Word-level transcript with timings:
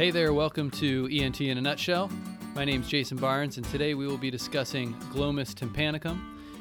Hey 0.00 0.10
there, 0.10 0.32
welcome 0.32 0.70
to 0.70 1.10
ENT 1.12 1.42
in 1.42 1.58
a 1.58 1.60
Nutshell. 1.60 2.10
My 2.54 2.64
name 2.64 2.80
is 2.80 2.88
Jason 2.88 3.18
Barnes, 3.18 3.58
and 3.58 3.66
today 3.66 3.92
we 3.92 4.06
will 4.06 4.16
be 4.16 4.30
discussing 4.30 4.94
glomus 5.12 5.52
tympanicum, 5.52 6.18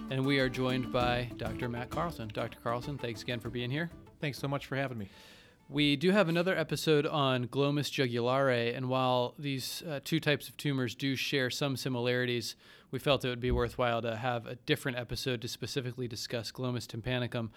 and 0.10 0.26
we 0.26 0.40
are 0.40 0.50
joined 0.50 0.92
by 0.92 1.32
Dr. 1.38 1.70
Matt 1.70 1.90
Carlson. 1.90 2.30
Dr. 2.34 2.58
Carlson, 2.62 2.98
thanks 2.98 3.22
again 3.22 3.40
for 3.40 3.50
being 3.50 3.72
here. 3.72 3.90
Thanks 4.20 4.40
so 4.40 4.50
much 4.50 4.66
for 4.66 4.76
having 4.76 4.98
me. 4.98 5.10
We 5.70 5.96
do 5.96 6.12
have 6.12 6.28
another 6.28 6.54
episode 6.54 7.06
on 7.06 7.48
glomus 7.48 7.90
jugulare, 7.90 8.76
and 8.76 8.90
while 8.90 9.36
these 9.40 9.84
uh, 9.90 10.02
two 10.04 10.20
types 10.20 10.50
of 10.50 10.58
tumors 10.58 10.94
do 10.94 11.16
share 11.16 11.50
some 11.50 11.78
similarities, 11.78 12.58
we 12.92 13.00
felt 13.00 13.24
it 13.24 13.30
would 13.30 13.40
be 13.40 13.52
worthwhile 13.52 14.02
to 14.02 14.18
have 14.18 14.48
a 14.48 14.56
different 14.56 14.98
episode 14.98 15.42
to 15.44 15.48
specifically 15.48 16.10
discuss 16.10 16.52
glomus 16.52 16.86
tympanicum. 16.86 17.52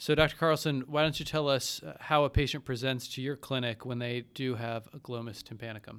So, 0.00 0.14
Dr. 0.14 0.34
Carlson, 0.34 0.84
why 0.86 1.02
don't 1.02 1.18
you 1.18 1.26
tell 1.26 1.46
us 1.46 1.82
uh, 1.82 1.94
how 2.00 2.24
a 2.24 2.30
patient 2.30 2.64
presents 2.64 3.06
to 3.08 3.20
your 3.20 3.36
clinic 3.36 3.84
when 3.84 3.98
they 3.98 4.24
do 4.32 4.54
have 4.54 4.88
a 4.94 4.98
glomus 4.98 5.42
tympanicum? 5.42 5.98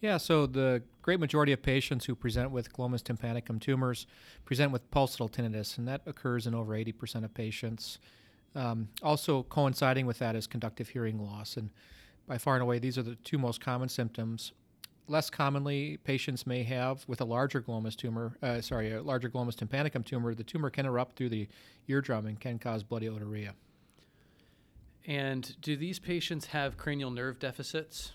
Yeah, 0.00 0.16
so 0.16 0.44
the 0.44 0.82
great 1.02 1.20
majority 1.20 1.52
of 1.52 1.62
patients 1.62 2.04
who 2.06 2.16
present 2.16 2.50
with 2.50 2.72
glomus 2.72 3.00
tympanicum 3.00 3.60
tumors 3.60 4.08
present 4.44 4.72
with 4.72 4.90
pulsatile 4.90 5.30
tinnitus, 5.30 5.78
and 5.78 5.86
that 5.86 6.00
occurs 6.04 6.48
in 6.48 6.54
over 6.56 6.72
80% 6.72 7.22
of 7.22 7.32
patients. 7.32 8.00
Um, 8.56 8.88
also, 9.04 9.44
coinciding 9.44 10.04
with 10.04 10.18
that 10.18 10.34
is 10.34 10.48
conductive 10.48 10.88
hearing 10.88 11.20
loss, 11.20 11.56
and 11.56 11.70
by 12.26 12.38
far 12.38 12.54
and 12.54 12.62
away, 12.64 12.80
these 12.80 12.98
are 12.98 13.04
the 13.04 13.14
two 13.14 13.38
most 13.38 13.60
common 13.60 13.88
symptoms 13.88 14.50
less 15.10 15.30
commonly, 15.30 15.98
patients 16.04 16.46
may 16.46 16.62
have 16.62 17.04
with 17.06 17.20
a 17.20 17.24
larger 17.24 17.60
glomus 17.60 17.96
tumor, 17.96 18.36
uh, 18.42 18.60
sorry, 18.60 18.92
a 18.92 19.02
larger 19.02 19.28
glomus 19.28 19.54
tympanicum 19.54 20.04
tumor, 20.04 20.34
the 20.34 20.44
tumor 20.44 20.70
can 20.70 20.86
erupt 20.86 21.16
through 21.16 21.28
the 21.30 21.48
eardrum 21.88 22.26
and 22.26 22.40
can 22.40 22.58
cause 22.58 22.82
bloody 22.82 23.06
otorrhea. 23.08 23.52
And 25.06 25.56
do 25.62 25.76
these 25.76 25.98
patients 25.98 26.46
have 26.46 26.76
cranial 26.76 27.10
nerve 27.10 27.38
deficits? 27.38 28.12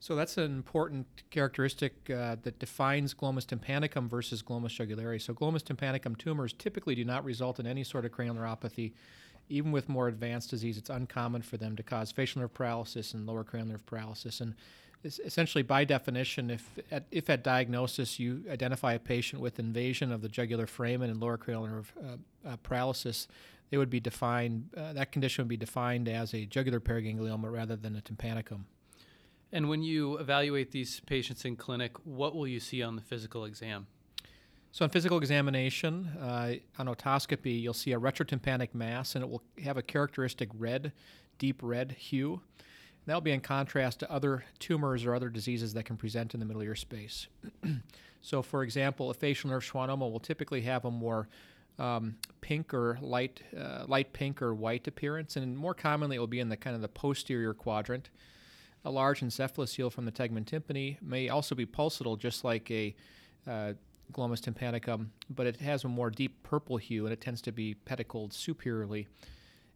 So 0.00 0.16
that's 0.16 0.38
an 0.38 0.46
important 0.46 1.06
characteristic 1.30 2.10
uh, 2.10 2.36
that 2.42 2.58
defines 2.58 3.12
glomus 3.12 3.44
tympanicum 3.44 4.08
versus 4.08 4.42
glomus 4.42 4.74
jugulare. 4.76 5.20
So 5.20 5.34
glomus 5.34 5.62
tympanicum 5.62 6.16
tumors 6.16 6.54
typically 6.54 6.94
do 6.94 7.04
not 7.04 7.22
result 7.22 7.60
in 7.60 7.66
any 7.66 7.84
sort 7.84 8.06
of 8.06 8.12
cranial 8.12 8.34
neuropathy. 8.34 8.92
Even 9.50 9.72
with 9.72 9.88
more 9.88 10.08
advanced 10.08 10.48
disease, 10.48 10.78
it's 10.78 10.88
uncommon 10.88 11.42
for 11.42 11.56
them 11.58 11.76
to 11.76 11.82
cause 11.82 12.10
facial 12.10 12.40
nerve 12.40 12.54
paralysis 12.54 13.12
and 13.12 13.26
lower 13.26 13.44
cranial 13.44 13.72
nerve 13.72 13.84
paralysis. 13.84 14.40
And 14.40 14.54
essentially 15.04 15.62
by 15.62 15.84
definition, 15.84 16.50
if 16.50 16.78
at, 16.90 17.04
if 17.10 17.28
at 17.30 17.42
diagnosis 17.42 18.18
you 18.18 18.44
identify 18.50 18.94
a 18.94 18.98
patient 18.98 19.42
with 19.42 19.58
invasion 19.58 20.12
of 20.12 20.22
the 20.22 20.28
jugular 20.28 20.66
foramen 20.66 21.10
and 21.10 21.20
lower 21.20 21.36
cranial 21.36 21.66
nerve 21.66 21.92
uh, 22.02 22.48
uh, 22.48 22.56
paralysis, 22.62 23.28
they 23.70 23.76
would 23.76 23.90
be 23.90 24.00
defined. 24.00 24.68
Uh, 24.76 24.92
that 24.92 25.12
condition 25.12 25.42
would 25.44 25.48
be 25.48 25.56
defined 25.56 26.08
as 26.08 26.34
a 26.34 26.44
jugular 26.46 26.80
paraganglioma 26.80 27.50
rather 27.50 27.76
than 27.76 27.96
a 27.96 28.00
tympanicum. 28.00 28.62
And 29.52 29.68
when 29.68 29.82
you 29.82 30.16
evaluate 30.18 30.70
these 30.70 31.00
patients 31.00 31.44
in 31.44 31.56
clinic, 31.56 31.92
what 32.04 32.36
will 32.36 32.46
you 32.46 32.60
see 32.60 32.82
on 32.82 32.94
the 32.94 33.02
physical 33.02 33.44
exam? 33.44 33.86
So, 34.72 34.84
on 34.84 34.90
physical 34.90 35.18
examination, 35.18 36.06
uh, 36.20 36.54
on 36.78 36.86
otoscopy, 36.86 37.60
you'll 37.60 37.74
see 37.74 37.92
a 37.92 37.98
retrotympanic 37.98 38.72
mass, 38.72 39.16
and 39.16 39.24
it 39.24 39.28
will 39.28 39.42
have 39.64 39.76
a 39.76 39.82
characteristic 39.82 40.48
red, 40.56 40.92
deep 41.38 41.60
red 41.60 41.92
hue. 41.92 42.40
That'll 43.06 43.20
be 43.20 43.32
in 43.32 43.40
contrast 43.40 43.98
to 44.00 44.10
other 44.12 44.44
tumors 44.60 45.04
or 45.04 45.14
other 45.14 45.28
diseases 45.28 45.74
that 45.74 45.84
can 45.84 45.96
present 45.96 46.34
in 46.34 46.40
the 46.40 46.46
middle 46.46 46.62
ear 46.62 46.76
space. 46.76 47.26
so, 48.20 48.42
for 48.42 48.62
example, 48.62 49.10
a 49.10 49.14
facial 49.14 49.50
nerve 49.50 49.64
schwannoma 49.64 50.10
will 50.10 50.20
typically 50.20 50.60
have 50.60 50.84
a 50.84 50.90
more 50.90 51.28
um, 51.80 52.14
pink 52.40 52.72
or 52.72 52.96
light, 53.00 53.42
uh, 53.58 53.86
light 53.88 54.12
pink 54.12 54.40
or 54.40 54.54
white 54.54 54.86
appearance, 54.86 55.34
and 55.34 55.56
more 55.56 55.74
commonly 55.74 56.14
it 56.14 56.20
will 56.20 56.28
be 56.28 56.38
in 56.38 56.48
the 56.48 56.56
kind 56.56 56.76
of 56.76 56.82
the 56.82 56.88
posterior 56.88 57.54
quadrant. 57.54 58.10
A 58.84 58.90
large 58.90 59.20
encephalocele 59.20 59.90
from 59.90 60.04
the 60.04 60.12
tegmen 60.12 60.44
tympani 60.44 60.96
may 61.02 61.28
also 61.28 61.56
be 61.56 61.66
pulsatile, 61.66 62.16
just 62.16 62.44
like 62.44 62.70
a 62.70 62.94
uh, 63.48 63.72
glomus 64.12 64.40
tympanicum, 64.40 65.08
but 65.28 65.46
it 65.46 65.56
has 65.60 65.84
a 65.84 65.88
more 65.88 66.10
deep 66.10 66.42
purple 66.42 66.76
hue 66.76 67.04
and 67.04 67.12
it 67.12 67.20
tends 67.20 67.40
to 67.42 67.52
be 67.52 67.74
pedicled 67.74 68.32
superiorly. 68.32 69.08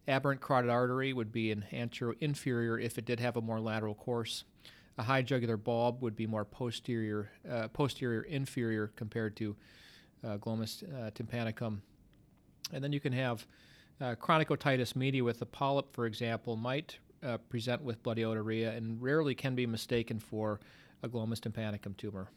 Aberrant 0.07 0.41
carotid 0.41 0.69
artery 0.69 1.13
would 1.13 1.31
be 1.31 1.51
an 1.51 1.65
anterior-inferior 1.73 2.77
if 2.79 2.97
it 2.97 3.05
did 3.05 3.19
have 3.19 3.37
a 3.37 3.41
more 3.41 3.59
lateral 3.59 3.95
course. 3.95 4.43
A 4.97 5.03
high 5.03 5.21
jugular 5.21 5.57
bulb 5.57 6.01
would 6.01 6.15
be 6.15 6.27
more 6.27 6.45
posterior, 6.45 7.31
uh, 7.49 7.67
posterior 7.69 8.21
inferior 8.21 8.91
compared 8.95 9.35
to 9.37 9.55
uh, 10.23 10.37
glomus 10.37 10.83
uh, 10.83 11.11
tympanicum. 11.11 11.79
And 12.71 12.83
then 12.83 12.93
you 12.93 12.99
can 12.99 13.13
have 13.13 13.45
uh, 13.99 14.15
chronic 14.15 14.49
otitis 14.49 14.95
media 14.95 15.23
with 15.23 15.41
a 15.41 15.45
polyp, 15.45 15.93
for 15.93 16.05
example, 16.05 16.55
might 16.55 16.97
uh, 17.23 17.37
present 17.49 17.81
with 17.81 18.01
bloody 18.03 18.21
otorrhea 18.21 18.75
and 18.75 19.01
rarely 19.01 19.35
can 19.35 19.55
be 19.55 19.65
mistaken 19.65 20.19
for 20.19 20.59
a 21.03 21.09
glomus 21.09 21.39
tympanicum 21.39 21.97
tumor. 21.97 22.29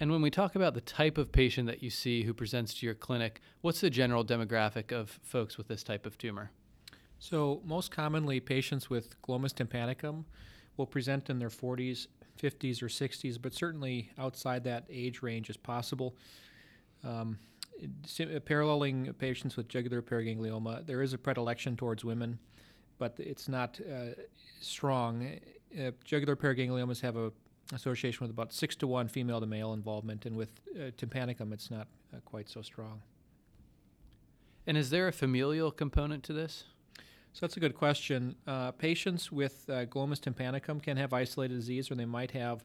And 0.00 0.12
when 0.12 0.22
we 0.22 0.30
talk 0.30 0.54
about 0.54 0.74
the 0.74 0.80
type 0.80 1.18
of 1.18 1.32
patient 1.32 1.66
that 1.66 1.82
you 1.82 1.90
see 1.90 2.22
who 2.22 2.32
presents 2.32 2.72
to 2.74 2.86
your 2.86 2.94
clinic, 2.94 3.40
what's 3.62 3.80
the 3.80 3.90
general 3.90 4.24
demographic 4.24 4.92
of 4.92 5.18
folks 5.22 5.58
with 5.58 5.66
this 5.66 5.82
type 5.82 6.06
of 6.06 6.16
tumor? 6.16 6.50
So, 7.18 7.60
most 7.64 7.90
commonly, 7.90 8.38
patients 8.38 8.88
with 8.88 9.20
glomus 9.22 9.52
tympanicum 9.52 10.24
will 10.76 10.86
present 10.86 11.30
in 11.30 11.40
their 11.40 11.48
40s, 11.48 12.06
50s, 12.40 12.80
or 12.80 12.86
60s, 12.86 13.42
but 13.42 13.52
certainly 13.52 14.10
outside 14.18 14.62
that 14.64 14.84
age 14.88 15.20
range 15.20 15.50
is 15.50 15.56
possible. 15.56 16.14
Um, 17.02 17.38
paralleling 18.44 19.12
patients 19.14 19.56
with 19.56 19.66
jugular 19.66 20.00
paraganglioma, 20.00 20.86
there 20.86 21.02
is 21.02 21.12
a 21.12 21.18
predilection 21.18 21.76
towards 21.76 22.04
women, 22.04 22.38
but 22.98 23.14
it's 23.18 23.48
not 23.48 23.80
uh, 23.80 24.10
strong. 24.60 25.40
Uh, 25.76 25.90
jugular 26.04 26.36
paragangliomas 26.36 27.00
have 27.00 27.16
a 27.16 27.32
association 27.72 28.20
with 28.20 28.30
about 28.30 28.52
six 28.52 28.76
to 28.76 28.86
one 28.86 29.08
female 29.08 29.40
to 29.40 29.46
male 29.46 29.72
involvement, 29.72 30.26
and 30.26 30.36
with 30.36 30.50
uh, 30.74 30.90
tympanicum, 30.96 31.52
it's 31.52 31.70
not 31.70 31.86
uh, 32.14 32.20
quite 32.24 32.48
so 32.48 32.62
strong. 32.62 33.02
And 34.66 34.76
is 34.76 34.90
there 34.90 35.08
a 35.08 35.12
familial 35.12 35.70
component 35.70 36.24
to 36.24 36.32
this? 36.32 36.64
So 37.32 37.46
that's 37.46 37.56
a 37.56 37.60
good 37.60 37.74
question. 37.74 38.34
Uh, 38.46 38.72
patients 38.72 39.30
with 39.30 39.64
uh, 39.68 39.84
glomus 39.86 40.18
tympanicum 40.18 40.82
can 40.82 40.96
have 40.96 41.12
isolated 41.12 41.54
disease, 41.54 41.90
or 41.90 41.94
they 41.94 42.04
might 42.04 42.32
have 42.32 42.64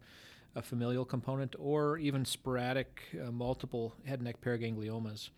a 0.55 0.61
familial 0.61 1.05
component, 1.05 1.55
or 1.59 1.97
even 1.97 2.25
sporadic 2.25 3.03
uh, 3.13 3.31
multiple 3.31 3.93
head 4.05 4.19
and 4.19 4.23
neck 4.23 4.41
paragangliomas. 4.41 5.29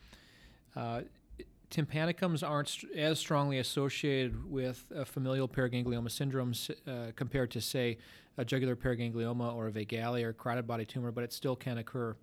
Tympanicums 1.72 2.48
aren't 2.48 2.84
as 2.96 3.20
strongly 3.20 3.60
associated 3.60 4.50
with 4.50 4.86
familial 5.06 5.48
paraganglioma 5.48 6.10
syndromes 6.10 6.70
uh, 6.88 7.12
compared 7.16 7.52
to, 7.52 7.62
say, 7.62 7.98
a 8.38 8.46
jugular 8.46 8.76
paraganglioma 8.76 9.56
or 9.56 9.68
a 9.68 9.72
vagale 9.72 10.24
or 10.24 10.34
carotid 10.34 10.68
body 10.68 10.86
tumor, 10.86 11.12
but 11.12 11.24
it 11.24 11.34
still 11.34 11.56
can 11.56 11.78
occur. 11.78 12.16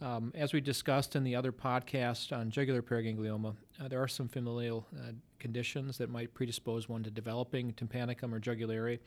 Um, 0.00 0.32
as 0.34 0.52
we 0.52 0.60
discussed 0.60 1.14
in 1.14 1.22
the 1.22 1.36
other 1.36 1.52
podcast 1.52 2.36
on 2.36 2.50
jugular 2.50 2.82
paraganglioma, 2.82 3.54
uh, 3.80 3.88
there 3.88 4.02
are 4.02 4.08
some 4.08 4.28
familial 4.28 4.84
uh, 4.96 5.12
conditions 5.38 5.96
that 5.98 6.10
might 6.10 6.34
predispose 6.34 6.88
one 6.88 7.04
to 7.04 7.10
developing 7.10 7.72
tympanicum 7.74 8.32
or 8.32 8.40
jugulare, 8.40 8.98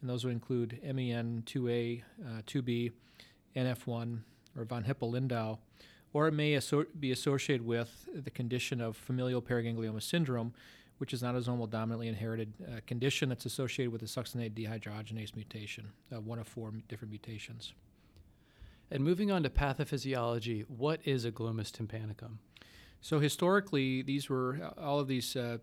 and 0.00 0.10
those 0.10 0.24
would 0.24 0.32
include 0.32 0.78
MEN2A, 0.84 2.02
uh, 2.24 2.42
2B, 2.46 2.92
NF1, 3.56 4.20
or 4.56 4.64
von 4.64 4.84
Hippel-Lindau, 4.84 5.58
or 6.16 6.28
it 6.28 6.32
may 6.32 6.52
aso- 6.52 6.86
be 6.98 7.12
associated 7.12 7.66
with 7.66 8.08
the 8.14 8.30
condition 8.30 8.80
of 8.80 8.96
familial 8.96 9.42
paraganglioma 9.42 10.02
syndrome, 10.02 10.54
which 10.96 11.12
is 11.12 11.22
an 11.22 11.34
autosomal 11.34 11.68
dominantly 11.68 12.08
inherited 12.08 12.54
uh, 12.62 12.80
condition 12.86 13.28
that's 13.28 13.44
associated 13.44 13.92
with 13.92 14.00
the 14.00 14.06
succinate 14.06 14.54
dehydrogenase 14.54 15.36
mutation, 15.36 15.90
uh, 16.10 16.18
one 16.18 16.38
of 16.38 16.48
four 16.48 16.72
different 16.88 17.10
mutations. 17.10 17.74
And 18.90 19.04
moving 19.04 19.30
on 19.30 19.42
to 19.42 19.50
pathophysiology, 19.50 20.64
what 20.70 21.00
is 21.04 21.26
a 21.26 21.30
glomus 21.30 21.70
tympanicum? 21.70 22.38
So 23.02 23.20
historically, 23.20 24.00
these 24.00 24.30
were 24.30 24.58
uh, 24.62 24.80
all 24.80 24.98
of 24.98 25.08
these 25.08 25.36
uh, 25.36 25.58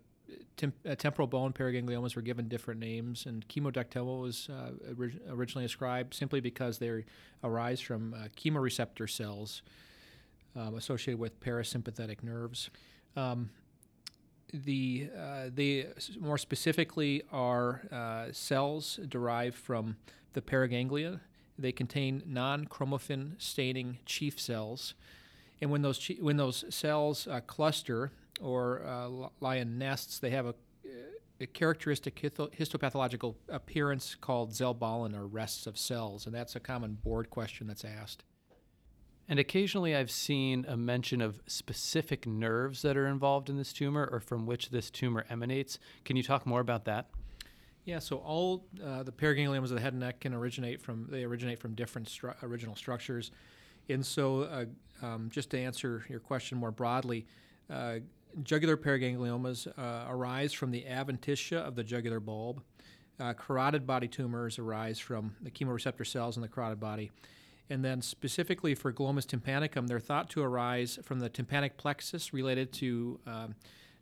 uh, 0.62 0.94
temporal 0.94 1.26
bone 1.26 1.52
paragangliomas 1.52 2.14
were 2.14 2.22
given 2.22 2.46
different 2.46 2.78
names, 2.78 3.26
and 3.26 3.44
chemodectoma 3.48 4.20
was 4.20 4.48
uh, 4.50 4.70
orig- 4.96 5.20
originally 5.28 5.64
ascribed 5.64 6.14
simply 6.14 6.38
because 6.38 6.78
they 6.78 7.04
arise 7.42 7.80
from 7.80 8.14
uh, 8.14 8.28
chemoreceptor 8.36 9.10
cells 9.10 9.62
um, 10.56 10.76
associated 10.76 11.18
with 11.18 11.40
parasympathetic 11.40 12.22
nerves. 12.22 12.70
Um, 13.16 13.50
the 14.52 15.08
uh, 15.18 15.50
they 15.52 15.88
more 16.20 16.38
specifically 16.38 17.22
are 17.32 17.82
cells 18.32 19.00
derived 19.08 19.56
from 19.56 19.96
the 20.34 20.40
paraganglia 20.40 21.20
they 21.58 21.72
contain 21.72 22.22
non-chromaffin 22.26 23.34
staining 23.38 23.98
chief 24.04 24.40
cells, 24.40 24.94
and 25.60 25.70
when 25.70 25.82
those 25.82 26.04
chi- 26.04 26.18
when 26.20 26.36
those 26.36 26.64
cells 26.68 27.28
uh, 27.28 27.40
cluster 27.40 28.10
or 28.40 28.84
uh, 28.84 29.28
lie 29.40 29.56
in 29.56 29.78
nests, 29.78 30.18
they 30.18 30.30
have 30.30 30.46
a, 30.46 30.54
a 31.40 31.46
characteristic 31.46 32.20
histopathological 32.20 33.36
appearance 33.48 34.16
called 34.16 34.50
Zellballen 34.50 35.16
or 35.16 35.26
rests 35.26 35.66
of 35.66 35.78
cells, 35.78 36.26
and 36.26 36.34
that's 36.34 36.56
a 36.56 36.60
common 36.60 36.94
board 36.94 37.30
question 37.30 37.66
that's 37.68 37.84
asked. 37.84 38.24
And 39.28 39.38
occasionally 39.38 39.96
I've 39.96 40.10
seen 40.10 40.66
a 40.68 40.76
mention 40.76 41.20
of 41.20 41.40
specific 41.46 42.26
nerves 42.26 42.82
that 42.82 42.96
are 42.96 43.06
involved 43.06 43.48
in 43.48 43.56
this 43.56 43.72
tumor 43.72 44.08
or 44.10 44.20
from 44.20 44.46
which 44.46 44.70
this 44.70 44.90
tumor 44.90 45.24
emanates. 45.30 45.78
Can 46.04 46.16
you 46.16 46.22
talk 46.22 46.46
more 46.46 46.60
about 46.60 46.84
that? 46.84 47.06
Yeah, 47.84 47.98
so 47.98 48.16
all 48.16 48.64
uh, 48.84 49.02
the 49.02 49.12
paragangliomas 49.12 49.64
of 49.64 49.70
the 49.70 49.80
head 49.80 49.92
and 49.92 50.00
neck 50.00 50.20
can 50.20 50.32
originate 50.32 50.80
from 50.80 51.06
they 51.10 51.22
originate 51.22 51.58
from 51.58 51.74
different 51.74 52.08
stru- 52.08 52.34
original 52.42 52.74
structures, 52.74 53.30
and 53.90 54.04
so 54.04 54.42
uh, 54.42 54.64
um, 55.04 55.28
just 55.30 55.50
to 55.50 55.58
answer 55.58 56.02
your 56.08 56.20
question 56.20 56.56
more 56.56 56.70
broadly, 56.70 57.26
uh, 57.68 57.96
jugular 58.42 58.78
paragangliomas 58.78 59.66
uh, 59.78 60.06
arise 60.08 60.54
from 60.54 60.70
the 60.70 60.82
adventitia 60.88 61.58
of 61.58 61.74
the 61.74 61.84
jugular 61.84 62.20
bulb. 62.20 62.62
Uh, 63.20 63.34
carotid 63.34 63.86
body 63.86 64.08
tumors 64.08 64.58
arise 64.58 64.98
from 64.98 65.36
the 65.42 65.50
chemoreceptor 65.50 66.06
cells 66.06 66.36
in 66.36 66.42
the 66.42 66.48
carotid 66.48 66.80
body. 66.80 67.10
And 67.70 67.84
then 67.84 68.02
specifically 68.02 68.74
for 68.74 68.92
glomus 68.92 69.26
tympanicum, 69.26 69.86
they're 69.86 70.00
thought 70.00 70.28
to 70.30 70.42
arise 70.42 70.98
from 71.02 71.20
the 71.20 71.28
tympanic 71.28 71.76
plexus 71.76 72.32
related 72.32 72.72
to 72.74 73.18
um, 73.26 73.54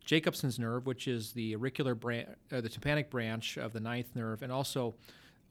Jacobson's 0.04 0.58
nerve, 0.58 0.86
which 0.86 1.06
is 1.06 1.32
the 1.32 1.54
auricular 1.54 1.94
branch, 1.94 2.28
uh, 2.50 2.60
the 2.60 2.68
tympanic 2.68 3.08
branch 3.08 3.56
of 3.56 3.72
the 3.72 3.80
ninth 3.80 4.16
nerve, 4.16 4.42
and 4.42 4.50
also 4.50 4.94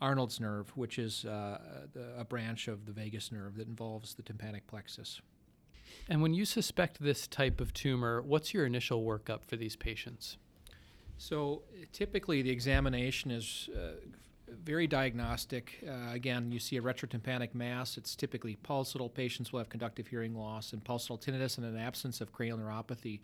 Arnold's 0.02 0.40
nerve, 0.40 0.76
which 0.76 1.00
is 1.00 1.26
uh, 1.26 1.58
a 2.18 2.26
branch 2.26 2.68
of 2.68 2.86
the 2.86 2.92
vagus 2.92 3.32
nerve 3.32 3.56
that 3.56 3.68
involves 3.68 4.16
the 4.16 4.24
tympanic 4.24 4.68
plexus. 4.68 5.22
And 6.10 6.22
when 6.22 6.34
you 6.34 6.44
suspect 6.46 7.02
this 7.02 7.28
type 7.28 7.62
of 7.62 7.74
tumor, 7.74 8.22
what's 8.22 8.54
your 8.54 8.66
initial 8.66 9.04
workup 9.04 9.46
for 9.46 9.56
these 9.56 9.76
patients? 9.76 10.38
So 11.18 11.62
typically, 11.94 12.42
the 12.42 12.50
examination 12.50 13.30
is 13.30 13.70
uh, 13.76 13.92
very 14.64 14.88
diagnostic. 14.88 15.84
Uh, 15.88 16.12
again, 16.12 16.52
you 16.52 16.60
see 16.60 16.78
a 16.78 16.82
retrotympanic 16.82 17.54
mass. 17.54 17.98
It's 17.98 18.16
typically 18.16 18.58
pulsatile. 18.64 19.14
Patients 19.14 19.52
will 19.52 19.60
have 19.60 19.70
conductive 19.70 20.08
hearing 20.08 20.36
loss 20.36 20.74
and 20.74 20.84
pulsatile 20.84 21.22
tinnitus 21.22 21.58
and 21.58 21.66
an 21.66 21.78
absence 21.78 22.22
of 22.22 22.32
cranial 22.32 22.58
neuropathy. 22.58 23.20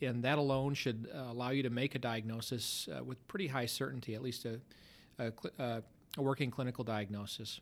And 0.00 0.22
that 0.24 0.38
alone 0.38 0.74
should 0.74 1.08
uh, 1.14 1.32
allow 1.32 1.50
you 1.50 1.62
to 1.62 1.70
make 1.70 1.94
a 1.94 1.98
diagnosis 1.98 2.88
uh, 2.88 3.02
with 3.02 3.26
pretty 3.28 3.46
high 3.46 3.66
certainty, 3.66 4.14
at 4.14 4.22
least 4.22 4.44
a, 4.44 4.60
a, 5.18 5.32
cl- 5.32 5.54
uh, 5.58 5.80
a 6.16 6.22
working 6.22 6.50
clinical 6.50 6.84
diagnosis. 6.84 7.60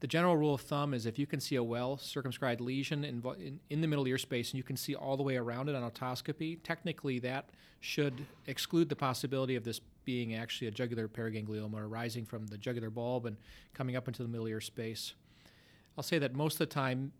The 0.00 0.06
general 0.06 0.36
rule 0.36 0.54
of 0.54 0.60
thumb 0.60 0.92
is 0.92 1.06
if 1.06 1.18
you 1.18 1.26
can 1.26 1.40
see 1.40 1.56
a 1.56 1.62
well 1.62 1.96
circumscribed 1.96 2.60
lesion 2.60 3.04
in, 3.04 3.22
in, 3.38 3.60
in, 3.70 3.80
the 3.80 3.86
middle 3.86 4.06
ear 4.06 4.18
space 4.18 4.50
and 4.50 4.58
you 4.58 4.62
can 4.64 4.76
see 4.76 4.94
all 4.94 5.16
the 5.16 5.22
way 5.22 5.36
around 5.36 5.68
it 5.68 5.74
on 5.74 5.90
otoscopy, 5.90 6.58
technically 6.62 7.18
that 7.20 7.50
should 7.80 8.26
exclude 8.46 8.88
the 8.88 8.96
possibility 8.96 9.56
of 9.56 9.64
this 9.64 9.80
being 10.04 10.34
actually 10.34 10.68
a 10.68 10.70
jugular 10.70 11.08
paraganglioma 11.08 11.80
arising 11.80 12.24
from 12.24 12.46
the 12.46 12.58
jugular 12.58 12.90
bulb 12.90 13.26
and 13.26 13.36
coming 13.72 13.96
up 13.96 14.08
into 14.08 14.22
the 14.22 14.28
middle 14.28 14.46
ear 14.46 14.60
space. 14.60 15.14
I'll 15.96 16.04
say 16.04 16.18
that 16.18 16.34
most 16.34 16.54
of 16.54 16.58
the 16.60 16.66
time, 16.66 17.12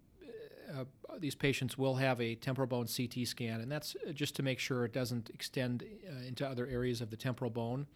uh, 0.77 0.85
these 1.19 1.35
patients 1.35 1.79
will 1.79 1.95
have 1.97 2.21
a 2.21 2.35
temporal 2.35 2.67
bone 2.67 2.87
CT 2.87 3.27
scan, 3.27 3.61
and 3.61 3.71
that's 3.71 3.97
just 4.13 4.35
to 4.37 4.43
make 4.43 4.59
sure 4.59 4.85
it 4.85 4.93
doesn't 4.93 5.31
extend 5.31 5.85
uh, 6.09 6.27
into 6.27 6.47
other 6.47 6.67
areas 6.67 7.01
of 7.01 7.11
the 7.11 7.17
temporal 7.17 7.51
bone. 7.51 7.87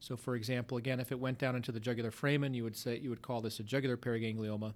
So, 0.00 0.16
for 0.16 0.34
example, 0.36 0.76
again, 0.76 1.00
if 1.00 1.12
it 1.12 1.18
went 1.18 1.38
down 1.38 1.56
into 1.56 1.72
the 1.72 1.80
jugular 1.80 2.10
foramen, 2.10 2.54
you 2.54 2.62
would 2.64 2.76
say 2.76 2.98
you 2.98 3.10
would 3.10 3.22
call 3.22 3.40
this 3.40 3.60
a 3.60 3.62
jugular 3.62 3.96
paraganglioma. 3.96 4.74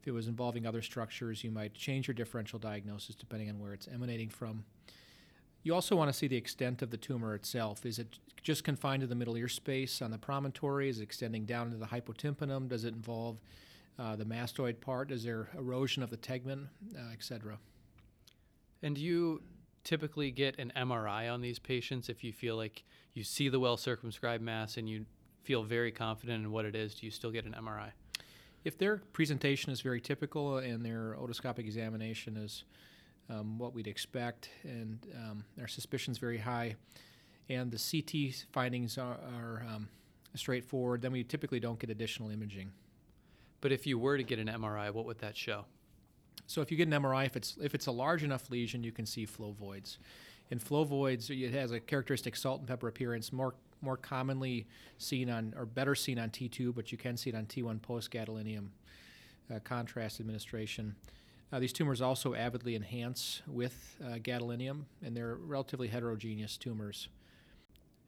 If 0.00 0.06
it 0.06 0.12
was 0.12 0.28
involving 0.28 0.66
other 0.66 0.82
structures, 0.82 1.42
you 1.42 1.50
might 1.50 1.74
change 1.74 2.06
your 2.06 2.14
differential 2.14 2.58
diagnosis 2.58 3.16
depending 3.16 3.50
on 3.50 3.58
where 3.58 3.72
it's 3.72 3.88
emanating 3.88 4.28
from. 4.28 4.64
You 5.62 5.74
also 5.74 5.96
want 5.96 6.10
to 6.10 6.16
see 6.16 6.28
the 6.28 6.36
extent 6.36 6.82
of 6.82 6.90
the 6.90 6.96
tumor 6.96 7.34
itself. 7.34 7.84
Is 7.84 7.98
it 7.98 8.18
just 8.42 8.64
confined 8.64 9.00
to 9.02 9.06
the 9.06 9.14
middle 9.14 9.36
ear 9.36 9.48
space 9.48 10.00
on 10.00 10.10
the 10.10 10.18
promontory? 10.18 10.88
Is 10.88 11.00
it 11.00 11.02
extending 11.02 11.44
down 11.44 11.66
into 11.66 11.78
the 11.78 11.86
hypotympanum? 11.86 12.68
Does 12.68 12.84
it 12.84 12.94
involve 12.94 13.38
uh, 13.98 14.16
the 14.16 14.24
mastoid 14.24 14.80
part? 14.80 15.10
Is 15.10 15.24
there 15.24 15.48
erosion 15.58 16.02
of 16.02 16.10
the 16.10 16.16
tegmen, 16.16 16.68
uh, 16.96 17.12
etc.? 17.12 17.58
And 18.82 18.94
do 18.94 19.02
you 19.02 19.42
typically 19.84 20.30
get 20.30 20.58
an 20.58 20.72
MRI 20.76 21.32
on 21.32 21.40
these 21.40 21.58
patients 21.58 22.08
if 22.08 22.22
you 22.22 22.32
feel 22.32 22.56
like 22.56 22.84
you 23.14 23.24
see 23.24 23.48
the 23.48 23.58
well 23.58 23.76
circumscribed 23.76 24.42
mass 24.42 24.76
and 24.76 24.88
you 24.88 25.04
feel 25.42 25.62
very 25.62 25.90
confident 25.90 26.44
in 26.44 26.52
what 26.52 26.64
it 26.64 26.76
is? 26.76 26.94
Do 26.94 27.06
you 27.06 27.10
still 27.10 27.30
get 27.30 27.44
an 27.44 27.56
MRI? 27.58 27.90
If 28.64 28.78
their 28.78 28.98
presentation 29.12 29.72
is 29.72 29.80
very 29.80 30.00
typical 30.00 30.58
and 30.58 30.84
their 30.84 31.16
otoscopic 31.18 31.60
examination 31.60 32.36
is 32.36 32.64
um, 33.30 33.58
what 33.58 33.74
we'd 33.74 33.86
expect 33.86 34.50
and 34.64 34.98
um, 35.16 35.44
our 35.60 35.68
suspicion 35.68 36.12
is 36.12 36.18
very 36.18 36.38
high, 36.38 36.74
and 37.48 37.70
the 37.70 37.78
CT 37.78 38.46
findings 38.52 38.98
are, 38.98 39.18
are 39.36 39.66
um, 39.74 39.88
straightforward, 40.34 41.02
then 41.02 41.12
we 41.12 41.24
typically 41.24 41.60
don't 41.60 41.78
get 41.78 41.90
additional 41.90 42.30
imaging. 42.30 42.70
But 43.60 43.72
if 43.72 43.86
you 43.86 43.98
were 43.98 44.16
to 44.16 44.22
get 44.22 44.38
an 44.38 44.48
MRI, 44.48 44.92
what 44.92 45.04
would 45.06 45.18
that 45.18 45.36
show? 45.36 45.64
So 46.46 46.62
if 46.62 46.70
you 46.70 46.76
get 46.76 46.88
an 46.88 47.02
MRI, 47.02 47.26
if 47.26 47.36
it's 47.36 47.56
if 47.60 47.74
it's 47.74 47.86
a 47.86 47.92
large 47.92 48.22
enough 48.22 48.50
lesion, 48.50 48.82
you 48.82 48.92
can 48.92 49.04
see 49.04 49.26
flow 49.26 49.52
voids. 49.52 49.98
In 50.50 50.58
flow 50.58 50.84
voids, 50.84 51.28
it 51.28 51.52
has 51.52 51.72
a 51.72 51.80
characteristic 51.80 52.36
salt 52.36 52.60
and 52.60 52.68
pepper 52.68 52.88
appearance, 52.88 53.32
more 53.32 53.54
more 53.82 53.96
commonly 53.96 54.66
seen 54.96 55.28
on 55.30 55.54
or 55.56 55.66
better 55.66 55.94
seen 55.94 56.18
on 56.18 56.30
T2, 56.30 56.74
but 56.74 56.90
you 56.90 56.98
can 56.98 57.16
see 57.16 57.30
it 57.30 57.36
on 57.36 57.46
T1 57.46 57.82
post 57.82 58.10
gadolinium 58.10 58.68
uh, 59.54 59.58
contrast 59.60 60.20
administration. 60.20 60.94
Uh, 61.52 61.58
these 61.58 61.72
tumors 61.72 62.02
also 62.02 62.34
avidly 62.34 62.76
enhance 62.76 63.42
with 63.46 63.96
uh, 64.04 64.16
gadolinium, 64.16 64.84
and 65.02 65.16
they're 65.16 65.36
relatively 65.36 65.88
heterogeneous 65.88 66.56
tumors. 66.56 67.08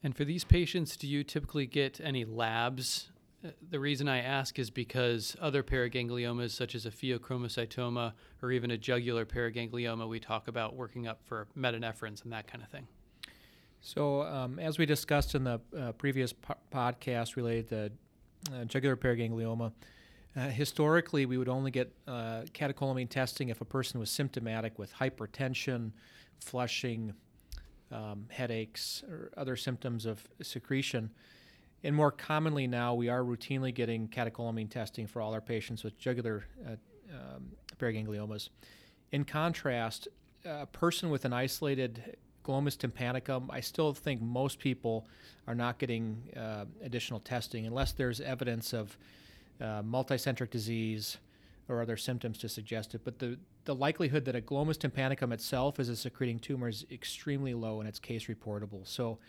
And 0.03 0.15
for 0.15 0.25
these 0.25 0.43
patients, 0.43 0.95
do 0.95 1.07
you 1.07 1.23
typically 1.23 1.65
get 1.65 1.99
any 2.01 2.25
labs 2.25 3.09
the 3.69 3.79
reason 3.79 4.07
I 4.07 4.19
ask 4.19 4.59
is 4.59 4.69
because 4.69 5.35
other 5.41 5.63
paragangliomas, 5.63 6.51
such 6.51 6.75
as 6.75 6.85
a 6.85 6.91
pheochromocytoma 6.91 8.13
or 8.41 8.51
even 8.51 8.71
a 8.71 8.77
jugular 8.77 9.25
paraganglioma, 9.25 10.07
we 10.07 10.19
talk 10.19 10.47
about 10.47 10.75
working 10.75 11.07
up 11.07 11.21
for 11.25 11.47
metanephrines 11.57 12.23
and 12.23 12.31
that 12.31 12.47
kind 12.47 12.63
of 12.63 12.69
thing. 12.69 12.87
So, 13.81 14.21
um, 14.23 14.59
as 14.59 14.77
we 14.77 14.85
discussed 14.85 15.33
in 15.33 15.43
the 15.43 15.59
uh, 15.77 15.91
previous 15.93 16.33
po- 16.33 16.55
podcast 16.71 17.35
related 17.35 17.69
to 17.69 18.55
uh, 18.55 18.65
jugular 18.65 18.95
paraganglioma, 18.95 19.71
uh, 20.35 20.47
historically 20.47 21.25
we 21.25 21.37
would 21.37 21.49
only 21.49 21.71
get 21.71 21.91
uh, 22.07 22.41
catecholamine 22.53 23.09
testing 23.09 23.49
if 23.49 23.61
a 23.61 23.65
person 23.65 23.99
was 23.99 24.09
symptomatic 24.09 24.79
with 24.79 24.93
hypertension, 24.93 25.91
flushing, 26.39 27.13
um, 27.91 28.25
headaches, 28.29 29.03
or 29.09 29.31
other 29.35 29.55
symptoms 29.55 30.05
of 30.05 30.25
secretion. 30.41 31.09
And 31.83 31.95
more 31.95 32.11
commonly 32.11 32.67
now, 32.67 32.93
we 32.93 33.09
are 33.09 33.21
routinely 33.21 33.73
getting 33.73 34.07
catecholamine 34.07 34.69
testing 34.69 35.07
for 35.07 35.21
all 35.21 35.33
our 35.33 35.41
patients 35.41 35.83
with 35.83 35.97
jugular 35.97 36.45
uh, 36.65 36.75
um, 37.11 37.51
paragangliomas. 37.77 38.49
In 39.11 39.25
contrast, 39.25 40.07
a 40.45 40.65
person 40.67 41.09
with 41.09 41.25
an 41.25 41.33
isolated 41.33 42.17
glomus 42.45 42.77
tympanicum, 42.77 43.47
I 43.49 43.59
still 43.59 43.93
think 43.93 44.21
most 44.21 44.59
people 44.59 45.07
are 45.47 45.55
not 45.55 45.79
getting 45.79 46.23
uh, 46.37 46.65
additional 46.81 47.19
testing 47.19 47.65
unless 47.65 47.91
there's 47.91 48.21
evidence 48.21 48.73
of 48.73 48.97
uh, 49.61 49.83
multicentric 49.83 50.49
disease 50.49 51.17
or 51.69 51.81
other 51.81 51.95
symptoms 51.95 52.37
to 52.39 52.49
suggest 52.49 52.95
it. 52.95 53.01
But 53.03 53.19
the, 53.19 53.37
the 53.65 53.75
likelihood 53.75 54.25
that 54.25 54.35
a 54.35 54.41
glomus 54.41 54.77
tympanicum 54.77 55.31
itself 55.31 55.79
is 55.79 55.87
a 55.89 55.95
secreting 55.95 56.39
tumor 56.39 56.67
is 56.67 56.85
extremely 56.91 57.53
low 57.53 57.79
and 57.79 57.87
it's 57.87 57.99
case 57.99 58.25
reportable. 58.25 58.85
So 58.87 59.19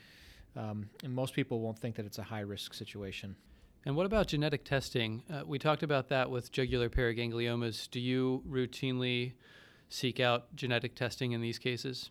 um, 0.57 0.91
and 1.03 1.13
most 1.15 1.35
people 1.35 1.61
won't 1.61 1.79
think 1.79 1.97
that 1.97 2.07
it's 2.07 2.19
a 2.19 2.23
high 2.23 2.41
risk 2.41 2.75
situation. 2.75 3.37
And 3.85 3.97
what 3.97 4.07
about 4.07 4.29
genetic 4.29 4.65
testing? 4.65 5.23
Uh, 5.33 5.43
we 5.45 5.59
talked 5.59 5.83
about 5.83 6.09
that 6.09 6.31
with 6.31 6.53
jugular 6.53 6.89
paragangliomas. 6.89 7.91
Do 7.91 8.01
you 8.01 8.43
routinely 8.49 9.33
seek 9.89 10.21
out 10.21 10.55
genetic 10.55 10.95
testing 10.95 11.33
in 11.33 11.41
these 11.41 11.59
cases? 11.59 12.11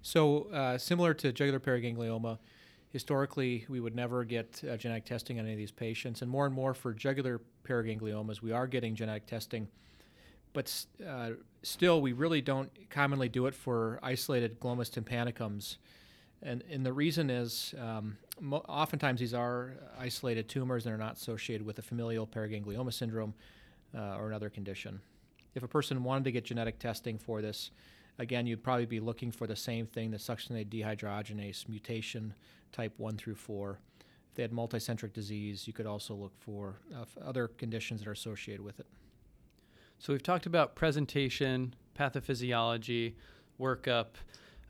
So, 0.00 0.44
uh, 0.44 0.78
similar 0.78 1.14
to 1.14 1.32
jugular 1.32 1.60
paraganglioma, 1.60 2.38
historically 2.94 3.66
we 3.68 3.80
would 3.80 3.96
never 3.96 4.22
get 4.22 4.62
uh, 4.70 4.76
genetic 4.76 5.04
testing 5.04 5.40
on 5.40 5.46
any 5.46 5.54
of 5.54 5.58
these 5.58 5.72
patients. 5.72 6.22
And 6.22 6.30
more 6.30 6.46
and 6.46 6.54
more 6.54 6.74
for 6.74 6.94
jugular 6.94 7.40
paragangliomas, 7.68 8.40
we 8.40 8.52
are 8.52 8.68
getting 8.68 8.94
genetic 8.94 9.26
testing. 9.26 9.66
But 10.52 10.72
uh, 11.04 11.30
still, 11.64 12.00
we 12.00 12.12
really 12.12 12.40
don't 12.40 12.70
commonly 12.90 13.28
do 13.28 13.46
it 13.46 13.54
for 13.56 13.98
isolated 14.00 14.60
glomus 14.60 14.90
tympanicums. 14.90 15.78
And, 16.40 16.62
and 16.70 16.86
the 16.86 16.92
reason 16.92 17.30
is 17.30 17.74
um, 17.80 18.16
mo- 18.40 18.64
oftentimes 18.68 19.18
these 19.18 19.34
are 19.34 19.72
isolated 19.98 20.48
tumors 20.48 20.86
and 20.86 20.94
are 20.94 20.98
not 20.98 21.16
associated 21.16 21.66
with 21.66 21.80
a 21.80 21.82
familial 21.82 22.28
paraganglioma 22.28 22.92
syndrome 22.92 23.34
uh, 23.92 24.18
or 24.18 24.28
another 24.28 24.50
condition. 24.50 25.00
If 25.56 25.64
a 25.64 25.68
person 25.68 26.04
wanted 26.04 26.24
to 26.24 26.30
get 26.30 26.44
genetic 26.44 26.78
testing 26.78 27.18
for 27.18 27.42
this, 27.42 27.72
again, 28.18 28.46
you'd 28.46 28.62
probably 28.62 28.86
be 28.86 29.00
looking 29.00 29.30
for 29.30 29.46
the 29.46 29.56
same 29.56 29.86
thing 29.86 30.10
the 30.10 30.16
succinate 30.16 30.68
dehydrogenase 30.68 31.68
mutation 31.68 32.34
type 32.72 32.92
1 32.98 33.16
through 33.16 33.34
4. 33.34 33.78
If 34.30 34.36
they 34.36 34.42
had 34.42 34.52
multicentric 34.52 35.12
disease, 35.12 35.66
you 35.66 35.72
could 35.72 35.86
also 35.86 36.14
look 36.14 36.32
for 36.38 36.80
uh, 36.94 37.04
other 37.24 37.48
conditions 37.48 38.00
that 38.00 38.08
are 38.08 38.12
associated 38.12 38.64
with 38.64 38.80
it. 38.80 38.86
So 39.98 40.12
we've 40.12 40.22
talked 40.22 40.46
about 40.46 40.74
presentation, 40.74 41.74
pathophysiology, 41.98 43.14
workup. 43.60 44.06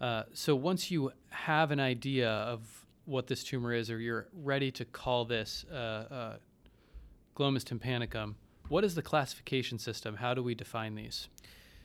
Uh, 0.01 0.25
so 0.33 0.55
once 0.55 0.91
you 0.91 1.13
have 1.31 1.71
an 1.71 1.81
idea 1.81 2.31
of 2.31 2.87
what 3.07 3.27
this 3.27 3.43
tumor 3.43 3.73
is, 3.73 3.91
or 3.91 3.99
you're 3.99 4.29
ready 4.33 4.71
to 4.71 4.85
call 4.85 5.25
this 5.25 5.65
uh, 5.73 5.75
uh, 5.75 6.37
glomus 7.37 7.65
tympanicum, 7.65 8.35
what 8.69 8.85
is 8.85 8.95
the 8.95 9.03
classification 9.03 9.79
system? 9.79 10.17
How 10.17 10.35
do 10.35 10.43
we 10.43 10.55
define 10.55 10.95
these? 10.95 11.29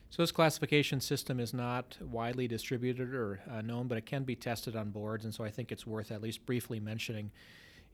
So 0.09 0.23
this 0.23 0.31
classification 0.31 1.01
system 1.01 1.39
is 1.39 1.53
not 1.53 1.97
widely 2.01 2.47
distributed 2.47 3.13
or 3.13 3.41
uh, 3.49 3.61
known, 3.61 3.87
but 3.87 3.97
it 3.97 4.07
can 4.07 4.23
be 4.23 4.35
tested 4.35 4.75
on 4.75 4.89
boards, 4.89 5.23
and 5.23 5.33
so 5.33 5.43
I 5.43 5.51
think 5.51 5.71
it's 5.71 5.85
worth 5.85 6.11
at 6.11 6.21
least 6.21 6.45
briefly 6.45 6.79
mentioning. 6.79 7.31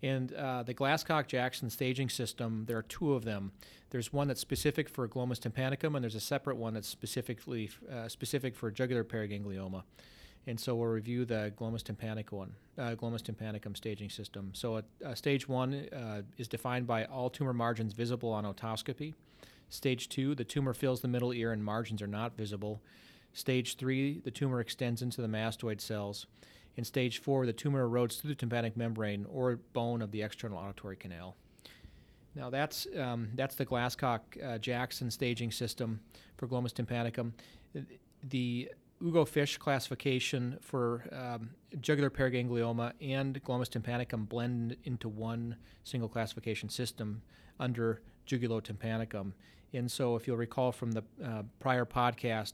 And 0.02 0.34
uh, 0.34 0.64
the 0.64 0.74
Glasscock 0.74 1.28
Jackson 1.28 1.70
staging 1.70 2.10
system, 2.10 2.66
there 2.68 2.78
are 2.78 2.84
two 2.84 3.14
of 3.14 3.26
them. 3.26 3.52
There's 3.90 4.14
one 4.14 4.28
that's 4.28 4.42
specific 4.42 4.88
for 4.90 5.08
glomus 5.08 5.40
tympanicum, 5.40 5.96
and 5.96 6.04
there's 6.04 6.16
a 6.16 6.20
separate 6.22 6.58
one 6.58 6.74
that's 6.74 6.88
specifically 6.88 7.70
uh, 7.92 8.08
specific 8.08 8.56
for 8.56 8.72
jugular 8.72 9.04
paraganglioma. 9.04 9.84
And 10.48 10.60
so 10.60 10.76
we'll 10.76 10.90
review 10.90 11.26
the 11.26 11.52
glomus 11.58 11.82
tympanicum 11.82 12.32
one, 12.32 12.54
uh, 12.78 12.96
glomus 12.96 13.24
tympanicum 13.24 13.76
staging 13.76 14.10
system. 14.10 14.52
So 14.54 14.84
a, 15.04 15.16
stage 15.16 15.50
one 15.50 15.88
uh, 15.92 16.22
is 16.38 16.48
defined 16.48 16.86
by 16.86 17.06
all 17.06 17.30
tumor 17.30 17.54
margins 17.54 17.94
visible 17.94 18.32
on 18.32 18.44
otoscopy. 18.46 19.16
Stage 19.70 20.10
two, 20.10 20.36
the 20.36 20.44
tumor 20.44 20.74
fills 20.74 21.02
the 21.02 21.08
middle 21.08 21.34
ear 21.34 21.52
and 21.52 21.64
margins 21.64 22.02
are 22.02 22.08
not 22.08 22.38
visible. 22.38 22.82
Stage 23.34 23.76
three, 23.76 24.22
the 24.24 24.32
tumor 24.32 24.60
extends 24.60 25.02
into 25.02 25.22
the 25.22 25.28
mastoid 25.28 25.82
cells. 25.82 26.26
In 26.78 26.84
stage 26.84 27.20
four, 27.20 27.46
the 27.46 27.54
tumor 27.54 27.88
erodes 27.88 28.20
through 28.20 28.30
the 28.30 28.36
tympanic 28.36 28.76
membrane 28.76 29.26
or 29.30 29.58
bone 29.74 30.02
of 30.02 30.12
the 30.12 30.22
external 30.22 30.58
auditory 30.58 30.96
canal. 30.96 31.36
Now 32.36 32.50
that's 32.50 32.86
um, 33.00 33.30
that's 33.36 33.56
the 33.56 33.66
Glasscock 33.66 34.20
uh, 34.44 34.58
Jackson 34.58 35.10
staging 35.10 35.52
system 35.52 36.02
for 36.38 36.48
glomus 36.48 36.74
tympanicum. 36.74 37.32
The 38.24 38.70
Ugo 39.02 39.26
Fisch 39.26 39.58
classification 39.58 40.58
for 40.62 41.04
um, 41.12 41.50
jugular 41.80 42.10
paraganglioma 42.10 42.94
and 43.02 43.42
glomus 43.44 43.70
tympanicum 43.70 44.28
blend 44.28 44.76
into 44.84 45.08
one 45.08 45.56
single 45.84 46.10
classification 46.10 46.70
system 46.70 47.22
under 47.60 48.02
jugulotympanicum. 48.28 49.34
And 49.74 49.92
so, 49.92 50.16
if 50.16 50.28
you'll 50.28 50.38
recall 50.38 50.72
from 50.72 50.92
the 50.94 51.04
uh, 51.24 51.44
prior 51.60 51.86
podcast, 51.86 52.54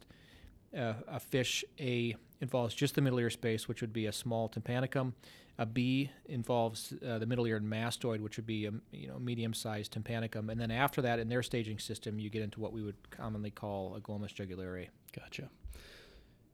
uh, 0.75 0.93
a 1.07 1.19
Fisch 1.19 1.63
A 1.79 2.15
involves 2.39 2.73
just 2.73 2.95
the 2.95 3.01
middle 3.01 3.19
ear 3.19 3.29
space, 3.29 3.67
which 3.67 3.81
would 3.81 3.93
be 3.93 4.07
a 4.07 4.11
small 4.11 4.49
tympanicum. 4.49 5.13
A 5.59 5.65
B 5.65 6.09
involves 6.25 6.93
uh, 7.07 7.19
the 7.19 7.25
middle 7.25 7.45
ear 7.45 7.57
and 7.57 7.71
mastoid, 7.71 8.19
which 8.21 8.37
would 8.37 8.47
be 8.47 8.65
a 8.65 8.71
you 8.91 9.07
know 9.07 9.19
medium-sized 9.19 9.93
tympanicum. 9.93 10.49
And 10.49 10.59
then 10.59 10.71
after 10.71 11.01
that, 11.03 11.19
in 11.19 11.29
their 11.29 11.43
staging 11.43 11.77
system, 11.77 12.17
you 12.17 12.29
get 12.29 12.41
into 12.41 12.59
what 12.59 12.73
we 12.73 12.81
would 12.81 13.11
commonly 13.11 13.51
call 13.51 13.95
a 13.95 14.01
glomus 14.01 14.33
jugulare. 14.33 14.87
Gotcha. 15.15 15.49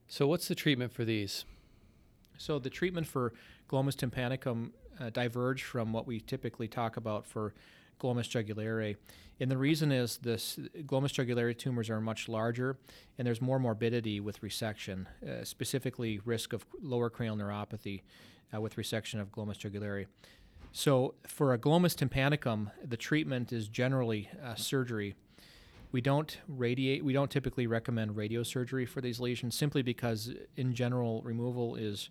So, 0.07 0.27
what's 0.27 0.47
the 0.47 0.55
treatment 0.55 0.91
for 0.91 1.05
these? 1.05 1.45
So, 2.37 2.59
the 2.59 2.69
treatment 2.69 3.07
for 3.07 3.33
glomus 3.69 3.95
tympanicum 3.95 4.71
uh, 4.99 5.09
diverge 5.09 5.63
from 5.63 5.93
what 5.93 6.07
we 6.07 6.19
typically 6.19 6.67
talk 6.67 6.97
about 6.97 7.25
for 7.25 7.53
glomus 7.99 8.29
jugulare. 8.29 8.95
And 9.39 9.51
the 9.51 9.57
reason 9.57 9.91
is 9.91 10.17
this 10.17 10.57
glomus 10.83 11.13
jugulare 11.13 11.57
tumors 11.57 11.89
are 11.89 12.01
much 12.01 12.27
larger 12.27 12.77
and 13.17 13.25
there's 13.27 13.41
more 13.41 13.59
morbidity 13.59 14.19
with 14.19 14.41
resection, 14.41 15.05
uh, 15.27 15.43
specifically 15.43 16.19
risk 16.25 16.53
of 16.53 16.65
lower 16.81 17.09
cranial 17.09 17.37
neuropathy 17.37 18.01
uh, 18.53 18.61
with 18.61 18.75
resection 18.75 19.19
of 19.19 19.31
glomus 19.31 19.57
jugulare. 19.59 20.05
So 20.71 21.15
for 21.27 21.53
a 21.53 21.57
glomus 21.57 21.95
tympanicum, 21.95 22.71
the 22.83 22.97
treatment 22.97 23.51
is 23.53 23.67
generally 23.67 24.29
uh, 24.43 24.55
surgery. 24.55 25.15
We 25.91 26.01
don't 26.01 26.37
radiate. 26.47 27.03
We 27.03 27.13
don't 27.13 27.31
typically 27.31 27.65
recommend 27.65 28.11
radiosurgery 28.11 28.87
for 28.87 29.01
these 29.01 29.19
lesions, 29.19 29.55
simply 29.55 29.81
because, 29.81 30.33
in 30.57 30.73
general, 30.73 31.21
removal 31.21 31.75
is 31.75 32.09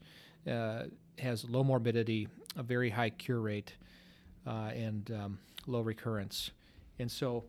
uh, 0.51 0.85
has 1.19 1.49
low 1.49 1.63
morbidity, 1.63 2.29
a 2.57 2.63
very 2.63 2.91
high 2.91 3.11
cure 3.11 3.41
rate, 3.41 3.75
uh, 4.47 4.71
and 4.75 5.11
um, 5.11 5.39
low 5.67 5.81
recurrence. 5.81 6.51
And 6.99 7.11
so 7.11 7.45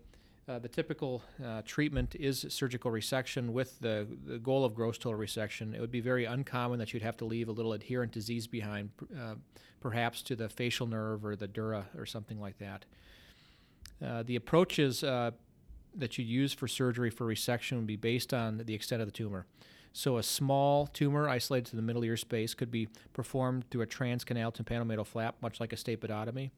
uh, 0.49 0.59
the 0.59 0.67
typical 0.67 1.21
uh, 1.45 1.61
treatment 1.65 2.15
is 2.15 2.45
surgical 2.49 2.89
resection 2.89 3.49
with 3.49 3.79
the, 3.79 4.07
the, 4.25 4.37
goal 4.37 4.63
of 4.63 4.73
gross 4.73 4.97
total 4.97 5.19
resection. 5.19 5.75
It 5.75 5.81
would 5.81 5.91
be 5.91 5.99
very 5.99 6.23
uncommon 6.23 6.79
that 6.79 6.93
you'd 6.93 7.03
have 7.03 7.17
to 7.17 7.25
leave 7.25 7.49
a 7.49 7.51
little 7.51 7.73
adherent 7.73 8.13
disease 8.13 8.47
behind, 8.47 8.89
uh, 9.13 9.35
perhaps 9.81 10.21
to 10.23 10.35
the 10.37 10.47
facial 10.47 10.87
nerve 10.87 11.25
or 11.25 11.35
the 11.35 11.47
dura 11.47 11.87
or 11.97 12.05
something 12.05 12.39
like 12.39 12.57
that. 12.59 12.85
Uh, 14.03 14.23
the 14.23 14.37
approaches 14.37 15.03
uh, 15.03 15.31
that 15.95 16.17
you 16.17 16.23
use 16.23 16.53
for 16.53 16.67
surgery 16.67 17.09
for 17.09 17.25
resection 17.25 17.77
would 17.77 17.87
be 17.87 17.97
based 17.97 18.33
on 18.33 18.59
the 18.65 18.73
extent 18.73 19.01
of 19.01 19.07
the 19.07 19.11
tumor. 19.11 19.45
So, 19.91 20.17
a 20.17 20.23
small 20.23 20.85
tumor 20.85 21.27
isolated 21.27 21.71
to 21.71 21.75
the 21.75 21.81
middle 21.81 22.03
ear 22.03 22.17
space 22.17 22.53
could 22.53 22.69
be 22.69 22.87
performed 23.13 23.65
through 23.71 23.81
a 23.81 23.87
transcanal 23.87 24.53
tympanomeatal 24.53 25.07
flap, 25.07 25.35
much 25.41 25.59
like 25.59 25.73
a 25.73 25.75
stapedotomy. 25.75 26.51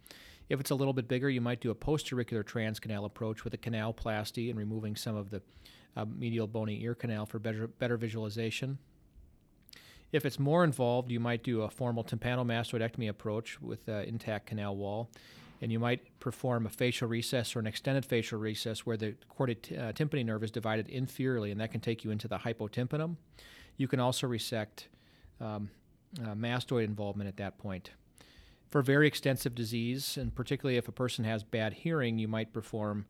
If 0.50 0.60
it's 0.60 0.72
a 0.72 0.76
little 0.76 0.94
bit 0.94 1.08
bigger, 1.08 1.30
you 1.30 1.42
might 1.42 1.62
do 1.62 1.70
a 1.70 1.76
post-auricular 1.76 2.44
transcanal 2.44 3.06
approach 3.06 3.44
with 3.44 3.54
a 3.54 3.58
canal 3.58 3.94
canalplasty 3.94 4.50
and 4.50 4.58
removing 4.58 4.96
some 4.96 5.16
of 5.16 5.30
the 5.30 5.42
uh, 5.96 6.06
medial 6.06 6.48
bony 6.48 6.82
ear 6.82 6.96
canal 6.96 7.26
for 7.26 7.40
better, 7.40 7.68
better 7.68 7.98
visualization. 7.98 8.80
If 10.12 10.26
it's 10.26 10.40
more 10.40 10.64
involved, 10.64 11.12
you 11.12 11.20
might 11.20 11.44
do 11.44 11.62
a 11.62 11.70
formal 11.70 12.04
tympanomastoidectomy 12.04 13.10
approach 13.10 13.62
with 13.62 13.88
an 13.88 14.06
intact 14.06 14.48
canal 14.48 14.76
wall. 14.76 15.10
And 15.62 15.72
you 15.72 15.78
might 15.78 16.20
perform 16.20 16.66
a 16.66 16.70
facial 16.70 17.08
recess 17.08 17.56
or 17.56 17.60
an 17.60 17.68
extended 17.68 18.06
facial 18.06 18.40
recess 18.40 18.86
where 18.86 18.98
the 18.98 19.16
chordate 19.38 19.62
t- 19.62 19.78
uh, 19.78 19.92
tympani 19.92 20.26
nerve 20.26 20.44
is 20.44 20.52
divided 20.52 20.88
inferiorly, 20.88 21.52
and 21.52 21.60
that 21.60 21.72
can 21.72 21.82
take 21.82 22.04
you 22.04 22.12
into 22.12 22.28
the 22.28 22.38
hypotympanum. 22.38 23.18
You 23.76 23.88
can 23.88 24.00
also 24.00 24.26
resect 24.26 24.88
um, 25.42 25.70
uh, 26.24 26.34
mastoid 26.34 26.86
involvement 26.86 27.28
at 27.28 27.38
that 27.38 27.58
point. 27.58 27.92
For 28.70 28.84
very 28.84 29.08
extensive 29.08 29.56
disease, 29.56 30.16
and 30.16 30.34
particularly 30.34 30.78
if 30.78 30.88
a 30.88 30.92
person 30.92 31.26
has 31.26 31.44
bad 31.44 31.74
hearing, 31.74 32.20
you 32.20 32.28
might 32.28 32.54
perform 32.54 33.06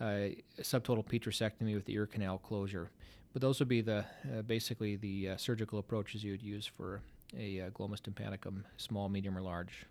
uh, 0.00 0.04
a 0.04 0.36
subtotal 0.60 1.04
petrosectomy 1.04 1.74
with 1.74 1.84
the 1.84 1.94
ear 1.94 2.06
canal 2.06 2.38
closure. 2.38 2.90
But 3.32 3.42
those 3.42 3.58
would 3.58 3.68
be 3.68 3.80
the 3.80 3.98
uh, 3.98 4.42
basically 4.42 4.96
the 4.96 5.30
uh, 5.30 5.36
surgical 5.36 5.80
approaches 5.80 6.22
you 6.22 6.30
would 6.30 6.42
use 6.42 6.64
for 6.64 7.00
a 7.36 7.60
uh, 7.60 7.70
glomus 7.70 8.00
tympanicum, 8.00 8.62
small, 8.76 9.08
medium, 9.08 9.36
or 9.36 9.42
large. 9.42 9.84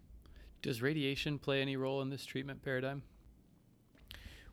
Does 0.61 0.81
radiation 0.81 1.37
play 1.37 1.61
any 1.61 1.75
role 1.75 2.01
in 2.01 2.09
this 2.09 2.25
treatment 2.25 2.61
paradigm? 2.63 3.01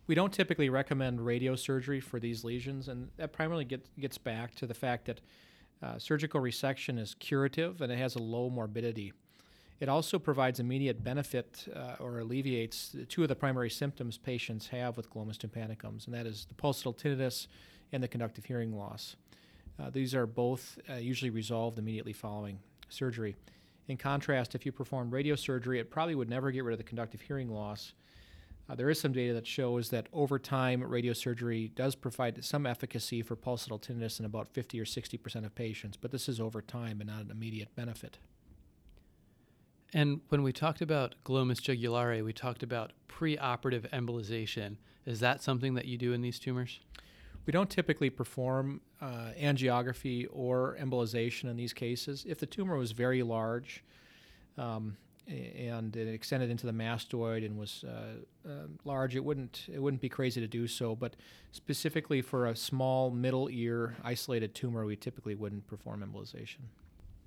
We 0.08 0.14
don't 0.14 0.32
typically 0.32 0.68
recommend 0.68 1.18
radiosurgery 1.20 2.02
for 2.02 2.20
these 2.20 2.44
lesions, 2.44 2.88
and 2.88 3.08
that 3.16 3.32
primarily 3.32 3.64
get, 3.64 3.88
gets 3.98 4.18
back 4.18 4.54
to 4.56 4.66
the 4.66 4.74
fact 4.74 5.06
that 5.06 5.20
uh, 5.82 5.98
surgical 5.98 6.40
resection 6.40 6.98
is 6.98 7.14
curative 7.14 7.80
and 7.80 7.92
it 7.92 7.98
has 7.98 8.14
a 8.14 8.20
low 8.20 8.48
morbidity. 8.48 9.12
It 9.78 9.88
also 9.88 10.18
provides 10.18 10.58
immediate 10.58 11.04
benefit 11.04 11.68
uh, 11.74 11.96
or 12.00 12.20
alleviates 12.20 12.96
two 13.08 13.22
of 13.22 13.28
the 13.28 13.36
primary 13.36 13.68
symptoms 13.68 14.16
patients 14.16 14.68
have 14.68 14.96
with 14.96 15.10
glomus 15.10 15.36
tympanicums, 15.36 16.06
and 16.06 16.14
that 16.14 16.26
is 16.26 16.46
the 16.46 16.54
pulsatile 16.54 16.96
tinnitus 16.96 17.46
and 17.92 18.02
the 18.02 18.08
conductive 18.08 18.46
hearing 18.46 18.72
loss. 18.72 19.16
Uh, 19.78 19.90
these 19.90 20.14
are 20.14 20.26
both 20.26 20.78
uh, 20.90 20.94
usually 20.94 21.30
resolved 21.30 21.78
immediately 21.78 22.14
following 22.14 22.58
surgery. 22.88 23.36
In 23.88 23.98
contrast, 23.98 24.54
if 24.54 24.64
you 24.64 24.72
perform 24.72 25.10
radiosurgery, 25.10 25.78
it 25.78 25.90
probably 25.90 26.14
would 26.14 26.30
never 26.30 26.50
get 26.50 26.64
rid 26.64 26.72
of 26.72 26.78
the 26.78 26.84
conductive 26.84 27.20
hearing 27.20 27.50
loss. 27.50 27.92
Uh, 28.68 28.74
there 28.74 28.90
is 28.90 28.98
some 28.98 29.12
data 29.12 29.32
that 29.34 29.46
shows 29.46 29.90
that 29.90 30.08
over 30.12 30.38
time, 30.38 30.80
radiosurgery 30.80 31.72
does 31.74 31.94
provide 31.94 32.42
some 32.42 32.66
efficacy 32.66 33.22
for 33.22 33.36
pulsatile 33.36 33.80
tinnitus 33.80 34.18
in 34.18 34.24
about 34.24 34.48
50 34.48 34.80
or 34.80 34.84
60 34.84 35.18
percent 35.18 35.46
of 35.46 35.54
patients, 35.54 35.96
but 35.96 36.10
this 36.10 36.28
is 36.28 36.40
over 36.40 36.62
time 36.62 37.00
and 37.00 37.10
not 37.10 37.20
an 37.20 37.30
immediate 37.30 37.74
benefit. 37.76 38.18
And 39.94 40.20
when 40.28 40.42
we 40.42 40.52
talked 40.52 40.80
about 40.80 41.14
glomus 41.24 41.60
jugulare, 41.60 42.24
we 42.24 42.32
talked 42.32 42.62
about 42.62 42.92
preoperative 43.08 43.88
embolization. 43.90 44.76
Is 45.04 45.20
that 45.20 45.42
something 45.42 45.74
that 45.74 45.86
you 45.86 45.96
do 45.96 46.12
in 46.12 46.22
these 46.22 46.38
tumors? 46.38 46.80
We 47.46 47.52
don't 47.52 47.70
typically 47.70 48.10
perform 48.10 48.80
uh, 49.00 49.30
angiography 49.40 50.26
or 50.32 50.76
embolization 50.80 51.44
in 51.44 51.56
these 51.56 51.72
cases. 51.72 52.24
If 52.28 52.38
the 52.38 52.46
tumor 52.46 52.76
was 52.76 52.90
very 52.90 53.22
large 53.22 53.84
um, 54.58 54.96
and 55.28 55.96
it 55.96 56.08
extended 56.08 56.50
into 56.50 56.66
the 56.66 56.72
mastoid 56.72 57.46
and 57.46 57.56
was 57.56 57.84
uh, 57.86 58.48
uh, 58.48 58.66
large, 58.84 59.14
it 59.14 59.24
wouldn't 59.24 59.66
it 59.72 59.80
wouldn't 59.80 60.02
be 60.02 60.08
crazy 60.08 60.40
to 60.40 60.48
do 60.48 60.66
so. 60.66 60.96
But 60.96 61.14
specifically 61.52 62.20
for 62.20 62.46
a 62.46 62.56
small 62.56 63.10
middle 63.10 63.48
ear 63.50 63.96
isolated 64.02 64.54
tumor, 64.54 64.84
we 64.84 64.96
typically 64.96 65.36
wouldn't 65.36 65.66
perform 65.68 66.02
embolization. 66.02 66.66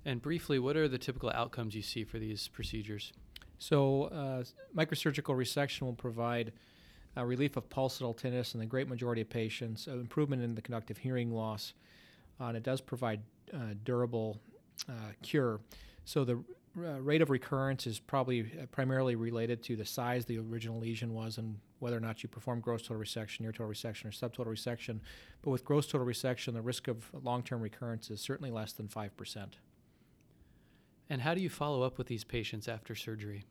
And 0.04 0.22
briefly, 0.22 0.58
what 0.58 0.76
are 0.76 0.88
the 0.88 0.98
typical 0.98 1.30
outcomes 1.30 1.74
you 1.74 1.82
see 1.82 2.04
for 2.04 2.18
these 2.18 2.48
procedures? 2.48 3.12
So, 3.58 4.04
uh, 4.04 4.44
microsurgical 4.74 5.36
resection 5.36 5.82
will 5.82 5.92
provide 5.92 6.52
uh, 7.16 7.24
relief 7.24 7.56
of 7.56 7.68
pulsatile 7.68 8.16
tinnitus 8.16 8.54
in 8.54 8.60
the 8.60 8.66
great 8.66 8.88
majority 8.88 9.20
of 9.20 9.28
patients, 9.28 9.86
uh, 9.86 9.92
improvement 9.92 10.42
in 10.42 10.54
the 10.54 10.62
conductive 10.62 10.96
hearing 10.96 11.30
loss, 11.30 11.74
uh, 12.40 12.44
and 12.44 12.56
it 12.56 12.62
does 12.62 12.80
provide 12.80 13.20
durable 13.84 14.40
cure. 15.22 15.60
So, 16.04 16.24
the 16.24 16.42
rate 16.74 17.20
of 17.20 17.30
recurrence 17.30 17.86
is 17.86 17.98
probably 17.98 18.44
primarily 18.70 19.16
related 19.16 19.62
to 19.64 19.76
the 19.76 19.84
size 19.84 20.24
the 20.24 20.38
original 20.38 20.78
lesion 20.78 21.12
was 21.12 21.36
and 21.36 21.58
whether 21.80 21.96
or 21.96 22.00
not 22.00 22.22
you 22.22 22.28
perform 22.28 22.60
gross 22.60 22.82
total 22.82 23.02
resection, 23.02 23.40
near 23.40 23.52
total 23.52 23.68
resection, 23.68 24.04
or 24.04 24.10
subtotal 24.10 24.46
resection. 24.46 25.00
But 25.42 25.50
with 25.50 25.64
gross 25.64 25.86
total 25.86 26.06
resection, 26.06 26.52
the 26.52 26.62
risk 26.62 26.88
of 26.88 27.10
long 27.24 27.42
term 27.42 27.60
recurrence 27.60 28.10
is 28.10 28.20
certainly 28.20 28.50
less 28.50 28.72
than 28.72 28.88
5%. 28.88 29.46
And 31.10 31.20
how 31.20 31.34
do 31.34 31.42
you 31.42 31.50
follow 31.50 31.82
up 31.82 31.98
with 31.98 32.06
these 32.06 32.22
patients 32.22 32.68
after 32.68 32.94
surgery? 32.94 33.44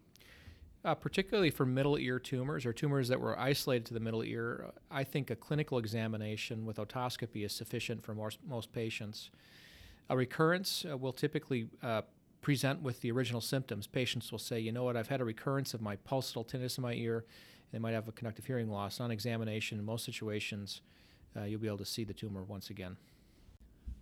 Uh, 0.85 0.95
particularly 0.95 1.49
for 1.49 1.65
middle 1.65 1.97
ear 1.97 2.19
tumors 2.19 2.65
or 2.65 2.71
tumors 2.71 3.09
that 3.09 3.19
were 3.19 3.37
isolated 3.37 3.85
to 3.85 3.93
the 3.93 3.99
middle 3.99 4.23
ear, 4.23 4.71
I 4.89 5.03
think 5.03 5.29
a 5.29 5.35
clinical 5.35 5.77
examination 5.77 6.65
with 6.65 6.77
otoscopy 6.77 7.43
is 7.43 7.51
sufficient 7.51 8.01
for 8.01 8.15
most, 8.15 8.39
most 8.47 8.71
patients. 8.71 9.29
A 10.09 10.15
recurrence 10.15 10.85
uh, 10.89 10.95
will 10.95 11.11
typically 11.11 11.67
uh, 11.83 12.03
present 12.41 12.81
with 12.81 13.01
the 13.01 13.11
original 13.11 13.41
symptoms. 13.41 13.87
Patients 13.87 14.31
will 14.31 14.39
say, 14.39 14.57
you 14.57 14.71
know 14.71 14.85
what, 14.85 14.95
I've 14.95 15.09
had 15.09 15.19
a 15.19 15.25
recurrence 15.25 15.73
of 15.73 15.81
my 15.81 15.97
pulsatile 15.97 16.47
tinnitus 16.47 16.77
in 16.77 16.81
my 16.81 16.93
ear. 16.93 17.25
They 17.73 17.79
might 17.79 17.93
have 17.93 18.07
a 18.07 18.13
conductive 18.13 18.45
hearing 18.45 18.69
loss. 18.69 19.01
On 19.01 19.11
examination, 19.11 19.79
in 19.79 19.85
most 19.85 20.05
situations, 20.05 20.79
uh, 21.35 21.43
you'll 21.43 21.59
be 21.59 21.67
able 21.67 21.77
to 21.79 21.85
see 21.85 22.05
the 22.05 22.13
tumor 22.13 22.43
once 22.43 22.69
again. 22.69 22.95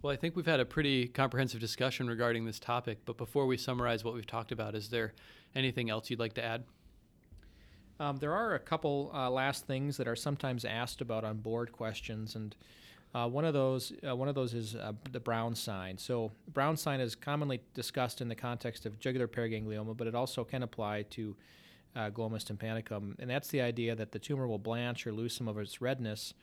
Well, 0.03 0.13
I 0.13 0.15
think 0.15 0.35
we've 0.35 0.45
had 0.45 0.59
a 0.59 0.65
pretty 0.65 1.07
comprehensive 1.07 1.59
discussion 1.59 2.07
regarding 2.07 2.45
this 2.45 2.59
topic, 2.59 2.99
but 3.05 3.17
before 3.17 3.47
we 3.47 3.57
summarize 3.57 4.03
what 4.03 4.13
we've 4.13 4.27
talked 4.27 4.51
about, 4.51 4.75
is 4.75 4.89
there 4.89 5.13
anything 5.55 5.89
else 5.89 6.11
you'd 6.11 6.19
like 6.19 6.33
to 6.33 6.43
add? 6.43 6.63
Um, 7.99 8.17
there 8.17 8.33
are 8.33 8.53
a 8.53 8.59
couple 8.59 9.09
uh, 9.11 9.27
last 9.31 9.65
things 9.65 9.97
that 9.97 10.07
are 10.07 10.15
sometimes 10.15 10.65
asked 10.65 11.01
about 11.01 11.23
on 11.23 11.37
board 11.37 11.71
questions, 11.71 12.35
and 12.35 12.55
uh, 13.15 13.27
one 13.27 13.43
of 13.43 13.55
those 13.55 13.91
uh, 14.07 14.15
one 14.15 14.27
of 14.27 14.35
those 14.35 14.53
is 14.53 14.75
uh, 14.75 14.91
the 15.11 15.19
Brown 15.19 15.55
sign. 15.55 15.97
So 15.97 16.31
Brown 16.53 16.77
sign 16.77 16.99
is 16.99 17.15
commonly 17.15 17.59
discussed 17.73 18.21
in 18.21 18.27
the 18.27 18.35
context 18.35 18.85
of 18.85 18.99
jugular 18.99 19.27
paraganglioma, 19.27 19.97
but 19.97 20.05
it 20.05 20.13
also 20.13 20.43
can 20.43 20.61
apply 20.61 21.03
to 21.09 21.35
uh, 21.95 22.11
glomus 22.11 22.45
tympanicum, 22.45 23.15
and 23.17 23.27
that's 23.27 23.47
the 23.47 23.61
idea 23.61 23.95
that 23.95 24.11
the 24.11 24.19
tumor 24.19 24.47
will 24.47 24.59
blanch 24.59 25.07
or 25.07 25.11
lose 25.11 25.33
some 25.33 25.47
of 25.47 25.57
its 25.57 25.81
redness 25.81 26.35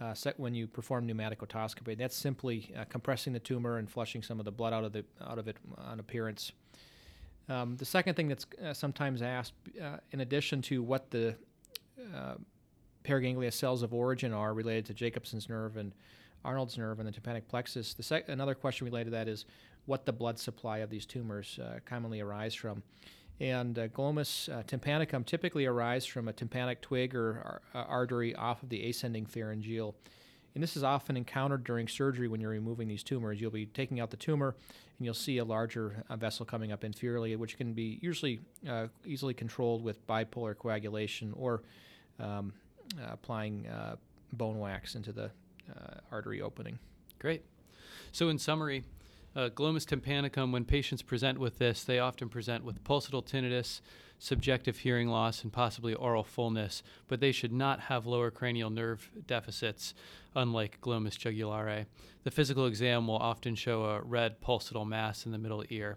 uh, 0.00 0.14
when 0.36 0.54
you 0.54 0.66
perform 0.66 1.06
pneumatic 1.06 1.40
otoscopy. 1.40 1.96
That's 1.96 2.16
simply 2.16 2.72
uh, 2.76 2.84
compressing 2.84 3.32
the 3.32 3.38
tumor 3.38 3.78
and 3.78 3.90
flushing 3.90 4.22
some 4.22 4.38
of 4.38 4.44
the 4.44 4.52
blood 4.52 4.72
out 4.72 4.84
of 4.84 4.92
the 4.92 5.04
out 5.24 5.38
of 5.38 5.48
it 5.48 5.56
on 5.78 6.00
appearance. 6.00 6.52
Um, 7.48 7.76
the 7.76 7.84
second 7.84 8.14
thing 8.14 8.28
that's 8.28 8.46
uh, 8.64 8.72
sometimes 8.72 9.22
asked, 9.22 9.54
uh, 9.82 9.96
in 10.12 10.20
addition 10.20 10.62
to 10.62 10.82
what 10.82 11.10
the 11.10 11.34
uh, 12.14 12.34
paraganglia 13.04 13.52
cells 13.52 13.82
of 13.82 13.92
origin 13.92 14.32
are 14.32 14.54
related 14.54 14.86
to 14.86 14.94
Jacobson's 14.94 15.48
nerve 15.48 15.76
and 15.76 15.92
Arnold's 16.44 16.78
nerve 16.78 17.00
and 17.00 17.08
the 17.08 17.12
tympanic 17.12 17.48
plexus, 17.48 17.92
the 17.92 18.02
sec- 18.02 18.28
another 18.28 18.54
question 18.54 18.84
related 18.84 19.06
to 19.06 19.10
that 19.10 19.28
is 19.28 19.46
what 19.86 20.06
the 20.06 20.12
blood 20.12 20.38
supply 20.38 20.78
of 20.78 20.90
these 20.90 21.04
tumors 21.04 21.58
uh, 21.62 21.80
commonly 21.84 22.20
arise 22.20 22.54
from. 22.54 22.82
And 23.40 23.78
uh, 23.78 23.88
glomus 23.88 24.52
uh, 24.52 24.62
tympanicum 24.64 25.24
typically 25.24 25.64
arise 25.64 26.04
from 26.04 26.28
a 26.28 26.32
tympanic 26.32 26.82
twig 26.82 27.14
or 27.14 27.62
ar- 27.74 27.86
artery 27.86 28.34
off 28.34 28.62
of 28.62 28.68
the 28.68 28.88
ascending 28.88 29.24
pharyngeal. 29.24 29.94
And 30.54 30.62
this 30.62 30.76
is 30.76 30.82
often 30.82 31.16
encountered 31.16 31.64
during 31.64 31.88
surgery 31.88 32.28
when 32.28 32.40
you're 32.40 32.50
removing 32.50 32.88
these 32.88 33.02
tumors. 33.02 33.40
You'll 33.40 33.50
be 33.50 33.66
taking 33.66 34.00
out 34.00 34.10
the 34.10 34.16
tumor, 34.16 34.56
and 34.98 35.04
you'll 35.04 35.14
see 35.14 35.38
a 35.38 35.44
larger 35.44 36.04
uh, 36.10 36.16
vessel 36.16 36.44
coming 36.44 36.72
up 36.72 36.82
inferiorly, 36.82 37.36
which 37.36 37.56
can 37.56 37.72
be 37.72 37.98
usually 38.02 38.40
uh, 38.68 38.88
easily 39.06 39.32
controlled 39.32 39.82
with 39.82 40.04
bipolar 40.06 40.58
coagulation 40.58 41.32
or 41.36 41.62
um, 42.18 42.52
uh, 43.00 43.12
applying 43.12 43.66
uh, 43.68 43.96
bone 44.32 44.58
wax 44.58 44.96
into 44.96 45.12
the 45.12 45.30
uh, 45.70 45.94
artery 46.10 46.42
opening. 46.42 46.78
Great. 47.20 47.42
So, 48.12 48.28
in 48.28 48.38
summary, 48.38 48.82
uh, 49.36 49.48
glomus 49.48 49.86
tympanicum, 49.86 50.52
when 50.52 50.64
patients 50.64 51.02
present 51.02 51.38
with 51.38 51.58
this, 51.58 51.84
they 51.84 51.98
often 51.98 52.28
present 52.28 52.64
with 52.64 52.82
pulsatile 52.84 53.24
tinnitus, 53.24 53.80
subjective 54.18 54.78
hearing 54.78 55.08
loss, 55.08 55.42
and 55.42 55.52
possibly 55.52 55.94
aural 55.94 56.24
fullness, 56.24 56.82
but 57.08 57.20
they 57.20 57.32
should 57.32 57.52
not 57.52 57.80
have 57.80 58.06
lower 58.06 58.30
cranial 58.30 58.70
nerve 58.70 59.10
deficits, 59.26 59.94
unlike 60.34 60.80
glomus 60.80 61.16
jugulare. 61.16 61.86
The 62.24 62.30
physical 62.30 62.66
exam 62.66 63.06
will 63.06 63.16
often 63.16 63.54
show 63.54 63.84
a 63.84 64.02
red 64.02 64.40
pulsatile 64.40 64.86
mass 64.86 65.24
in 65.24 65.32
the 65.32 65.38
middle 65.38 65.64
ear. 65.70 65.96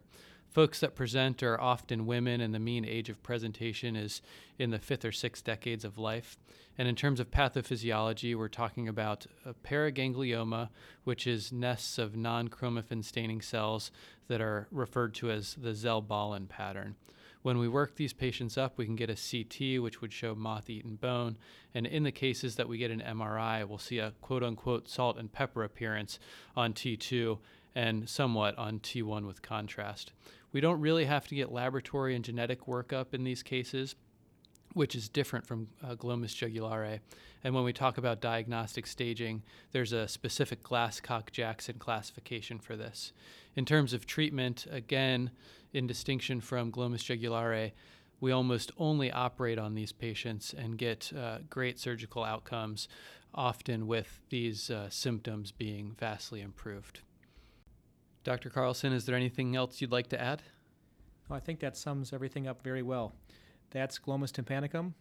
Folks 0.53 0.81
that 0.81 0.93
present 0.93 1.41
are 1.41 1.59
often 1.59 2.05
women, 2.05 2.39
and 2.39 2.53
the 2.53 2.59
mean 2.59 2.85
age 2.85 3.09
of 3.09 3.23
presentation 3.23 3.95
is 3.95 4.21
in 4.59 4.69
the 4.69 4.77
fifth 4.77 5.03
or 5.03 5.11
sixth 5.11 5.43
decades 5.43 5.83
of 5.83 5.97
life. 5.97 6.37
And 6.77 6.87
in 6.87 6.95
terms 6.95 7.19
of 7.19 7.31
pathophysiology, 7.31 8.35
we're 8.35 8.49
talking 8.49 8.87
about 8.87 9.25
a 9.45 9.55
paraganglioma, 9.55 10.69
which 11.05 11.25
is 11.25 11.51
nests 11.51 11.97
of 11.97 12.15
non 12.15 12.49
chromaffin 12.49 13.03
staining 13.03 13.41
cells 13.41 13.89
that 14.27 14.41
are 14.41 14.67
referred 14.69 15.15
to 15.15 15.31
as 15.31 15.55
the 15.55 15.73
Zell-Ballen 15.73 16.47
pattern. 16.47 16.97
When 17.41 17.57
we 17.57 17.67
work 17.67 17.95
these 17.95 18.13
patients 18.13 18.55
up, 18.55 18.77
we 18.77 18.85
can 18.85 18.95
get 18.95 19.09
a 19.09 19.15
CT, 19.15 19.81
which 19.81 20.01
would 20.01 20.13
show 20.13 20.35
moth 20.35 20.69
eaten 20.69 20.97
bone. 20.97 21.37
And 21.73 21.87
in 21.87 22.03
the 22.03 22.11
cases 22.11 22.57
that 22.57 22.69
we 22.69 22.77
get 22.77 22.91
an 22.91 23.01
MRI, 23.01 23.67
we'll 23.67 23.79
see 23.79 23.97
a 23.97 24.13
quote 24.21 24.43
unquote 24.43 24.87
salt 24.87 25.17
and 25.17 25.31
pepper 25.31 25.63
appearance 25.63 26.19
on 26.55 26.73
T2 26.73 27.39
and 27.75 28.07
somewhat 28.07 28.57
on 28.57 28.79
T1 28.79 29.25
with 29.25 29.41
contrast. 29.41 30.11
We 30.51 30.61
don't 30.61 30.79
really 30.79 31.05
have 31.05 31.27
to 31.27 31.35
get 31.35 31.51
laboratory 31.51 32.15
and 32.15 32.23
genetic 32.23 32.65
workup 32.65 33.13
in 33.13 33.23
these 33.23 33.41
cases, 33.41 33.95
which 34.73 34.95
is 34.95 35.09
different 35.09 35.47
from 35.47 35.67
uh, 35.83 35.95
glomus 35.95 36.35
jugulare. 36.35 36.99
And 37.43 37.53
when 37.53 37.63
we 37.63 37.73
talk 37.73 37.97
about 37.97 38.21
diagnostic 38.21 38.87
staging, 38.87 39.43
there's 39.71 39.91
a 39.91 40.07
specific 40.07 40.63
Glasscock 40.63 41.31
Jackson 41.31 41.75
classification 41.79 42.59
for 42.59 42.75
this. 42.75 43.13
In 43.55 43.65
terms 43.65 43.93
of 43.93 44.05
treatment, 44.05 44.65
again, 44.69 45.31
in 45.73 45.87
distinction 45.87 46.39
from 46.39 46.71
glomus 46.71 47.03
jugulare, 47.03 47.71
we 48.19 48.31
almost 48.31 48.71
only 48.77 49.11
operate 49.11 49.59
on 49.59 49.75
these 49.75 49.91
patients 49.91 50.53
and 50.57 50.77
get 50.77 51.11
uh, 51.17 51.39
great 51.49 51.79
surgical 51.79 52.23
outcomes, 52.23 52.87
often 53.33 53.87
with 53.87 54.21
these 54.29 54.69
uh, 54.69 54.89
symptoms 54.89 55.51
being 55.51 55.95
vastly 55.99 56.39
improved. 56.39 57.01
Dr. 58.23 58.49
Carlson, 58.49 58.93
is 58.93 59.05
there 59.05 59.15
anything 59.15 59.55
else 59.55 59.81
you'd 59.81 59.91
like 59.91 60.07
to 60.07 60.21
add? 60.21 60.41
I 61.29 61.39
think 61.39 61.59
that 61.59 61.75
sums 61.75 62.13
everything 62.13 62.47
up 62.47 62.63
very 62.63 62.81
well. 62.81 63.13
That's 63.71 63.99
glomus 63.99 64.31
tympanicum 64.31 64.93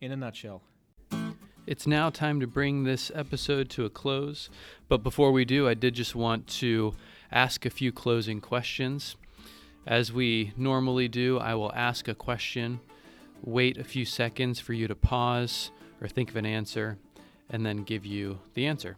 in 0.00 0.10
a 0.10 0.16
nutshell. 0.16 0.62
It's 1.66 1.86
now 1.86 2.10
time 2.10 2.40
to 2.40 2.46
bring 2.46 2.84
this 2.84 3.12
episode 3.14 3.70
to 3.70 3.84
a 3.84 3.90
close, 3.90 4.50
but 4.88 5.02
before 5.02 5.32
we 5.32 5.44
do, 5.44 5.68
I 5.68 5.74
did 5.74 5.94
just 5.94 6.14
want 6.14 6.46
to 6.58 6.94
ask 7.30 7.66
a 7.66 7.70
few 7.70 7.92
closing 7.92 8.40
questions. 8.40 9.16
As 9.86 10.12
we 10.12 10.52
normally 10.56 11.08
do, 11.08 11.38
I 11.38 11.54
will 11.54 11.72
ask 11.72 12.08
a 12.08 12.14
question, 12.14 12.80
wait 13.42 13.78
a 13.78 13.84
few 13.84 14.04
seconds 14.04 14.58
for 14.58 14.72
you 14.72 14.88
to 14.88 14.94
pause 14.94 15.70
or 16.00 16.08
think 16.08 16.30
of 16.30 16.36
an 16.36 16.46
answer, 16.46 16.98
and 17.48 17.64
then 17.64 17.84
give 17.84 18.04
you 18.04 18.40
the 18.54 18.66
answer. 18.66 18.96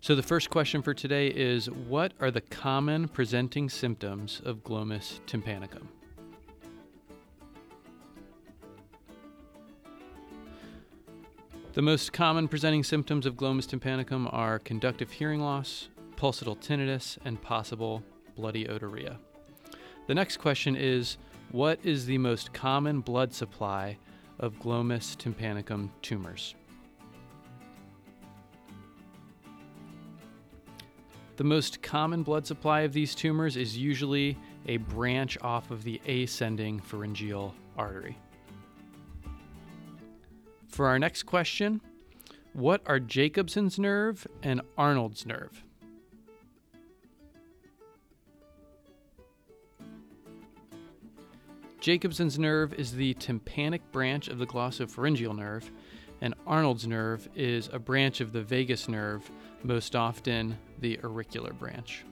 So, 0.00 0.14
the 0.14 0.22
first 0.22 0.48
question 0.48 0.80
for 0.80 0.94
today 0.94 1.26
is 1.26 1.68
What 1.68 2.12
are 2.20 2.30
the 2.30 2.40
common 2.40 3.08
presenting 3.08 3.68
symptoms 3.68 4.40
of 4.44 4.62
glomus 4.62 5.20
tympanicum? 5.26 5.88
The 11.72 11.82
most 11.82 12.12
common 12.12 12.46
presenting 12.46 12.84
symptoms 12.84 13.26
of 13.26 13.34
glomus 13.34 13.66
tympanicum 13.66 14.32
are 14.32 14.60
conductive 14.60 15.10
hearing 15.10 15.40
loss, 15.40 15.88
pulsatile 16.16 16.58
tinnitus, 16.58 17.18
and 17.24 17.42
possible 17.42 18.04
bloody 18.36 18.66
otorrhea. 18.66 19.16
The 20.06 20.14
next 20.14 20.36
question 20.36 20.76
is 20.76 21.18
What 21.50 21.80
is 21.82 22.06
the 22.06 22.18
most 22.18 22.52
common 22.52 23.00
blood 23.00 23.34
supply 23.34 23.98
of 24.38 24.60
glomus 24.60 25.16
tympanicum 25.16 25.90
tumors? 26.02 26.54
The 31.38 31.44
most 31.44 31.82
common 31.82 32.24
blood 32.24 32.48
supply 32.48 32.80
of 32.80 32.92
these 32.92 33.14
tumors 33.14 33.56
is 33.56 33.78
usually 33.78 34.36
a 34.66 34.78
branch 34.78 35.38
off 35.40 35.70
of 35.70 35.84
the 35.84 36.00
ascending 36.04 36.80
pharyngeal 36.80 37.54
artery. 37.76 38.18
For 40.66 40.88
our 40.88 40.98
next 40.98 41.22
question, 41.22 41.80
what 42.54 42.82
are 42.86 42.98
Jacobson's 42.98 43.78
nerve 43.78 44.26
and 44.42 44.62
Arnold's 44.76 45.26
nerve? 45.26 45.62
Jacobson's 51.80 52.36
nerve 52.36 52.74
is 52.74 52.94
the 52.94 53.14
tympanic 53.14 53.92
branch 53.92 54.26
of 54.26 54.38
the 54.38 54.46
glossopharyngeal 54.46 55.36
nerve, 55.36 55.70
and 56.20 56.34
Arnold's 56.46 56.86
nerve 56.86 57.28
is 57.34 57.68
a 57.72 57.78
branch 57.78 58.20
of 58.20 58.32
the 58.32 58.42
vagus 58.42 58.88
nerve, 58.88 59.30
most 59.62 59.94
often 59.94 60.58
the 60.80 60.98
auricular 61.02 61.52
branch. 61.52 62.04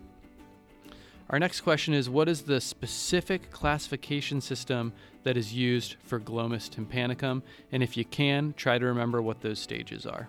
Our 1.28 1.40
next 1.40 1.62
question 1.62 1.92
is 1.92 2.08
What 2.08 2.28
is 2.28 2.42
the 2.42 2.60
specific 2.60 3.50
classification 3.50 4.40
system 4.40 4.92
that 5.24 5.36
is 5.36 5.52
used 5.52 5.96
for 6.04 6.20
glomus 6.20 6.70
tympanicum? 6.70 7.42
And 7.72 7.82
if 7.82 7.96
you 7.96 8.04
can, 8.04 8.54
try 8.56 8.78
to 8.78 8.86
remember 8.86 9.20
what 9.20 9.40
those 9.40 9.58
stages 9.58 10.06
are. 10.06 10.28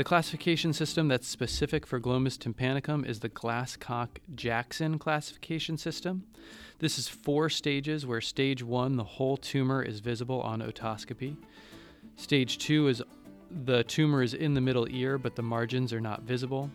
The 0.00 0.04
classification 0.04 0.72
system 0.72 1.08
that's 1.08 1.28
specific 1.28 1.86
for 1.86 2.00
glomus 2.00 2.38
tympanicum 2.38 3.06
is 3.06 3.20
the 3.20 3.28
Glasscock 3.28 4.08
Jackson 4.34 4.98
classification 4.98 5.76
system. 5.76 6.24
This 6.78 6.98
is 6.98 7.06
four 7.06 7.50
stages 7.50 8.06
where 8.06 8.22
stage 8.22 8.62
one, 8.62 8.96
the 8.96 9.04
whole 9.04 9.36
tumor 9.36 9.82
is 9.82 10.00
visible 10.00 10.40
on 10.40 10.62
otoscopy. 10.62 11.36
Stage 12.16 12.56
two 12.56 12.88
is 12.88 13.02
the 13.50 13.84
tumor 13.84 14.22
is 14.22 14.32
in 14.32 14.54
the 14.54 14.60
middle 14.62 14.88
ear, 14.88 15.18
but 15.18 15.36
the 15.36 15.42
margins 15.42 15.92
are 15.92 16.00
not 16.00 16.22
visible. 16.22 16.70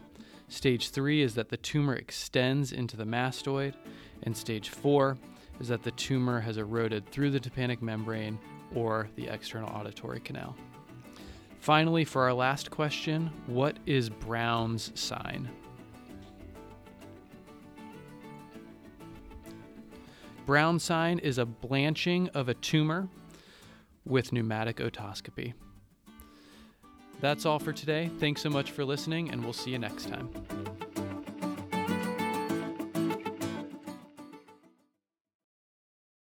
Stage 0.48 0.92
three 0.92 1.24
is 1.24 1.34
that 1.34 1.50
the 1.50 1.58
tumor 1.58 1.96
extends 1.96 2.74
into 2.74 2.96
the 2.96 3.06
mastoid. 3.06 3.74
And 4.22 4.38
stage 4.38 4.70
four 4.70 5.18
is 5.60 5.70
that 5.70 5.82
the 5.82 5.90
tumor 5.90 6.42
has 6.42 6.58
eroded 6.58 7.10
through 7.10 7.32
the 7.32 7.40
tympanic 7.40 7.82
membrane 7.82 8.38
or 8.76 9.10
the 9.16 9.30
external 9.30 9.70
auditory 9.70 10.20
canal. 10.20 10.56
Finally, 11.66 12.06
for 12.06 12.22
our 12.22 12.34
last 12.34 12.70
question, 12.70 13.32
what 13.48 13.76
is 13.88 14.08
Brown's 14.08 14.92
sign? 14.94 15.50
Brown 20.46 20.78
sign 20.78 21.18
is 21.18 21.40
a 21.40 21.46
blanching 21.48 22.30
of 22.36 22.50
a 22.50 22.54
tumor 22.54 23.10
with 24.06 24.32
pneumatic 24.32 24.78
otoscopy. 24.78 25.56
That's 27.20 27.48
all 27.48 27.58
for 27.58 27.74
today. 27.74 28.12
Thanks 28.20 28.44
so 28.44 28.52
much 28.52 28.70
for 28.70 28.86
listening, 28.86 29.32
and 29.32 29.44
we'll 29.44 29.52
see 29.52 29.72
you 29.72 29.80
next 29.80 30.08
time. 30.08 30.30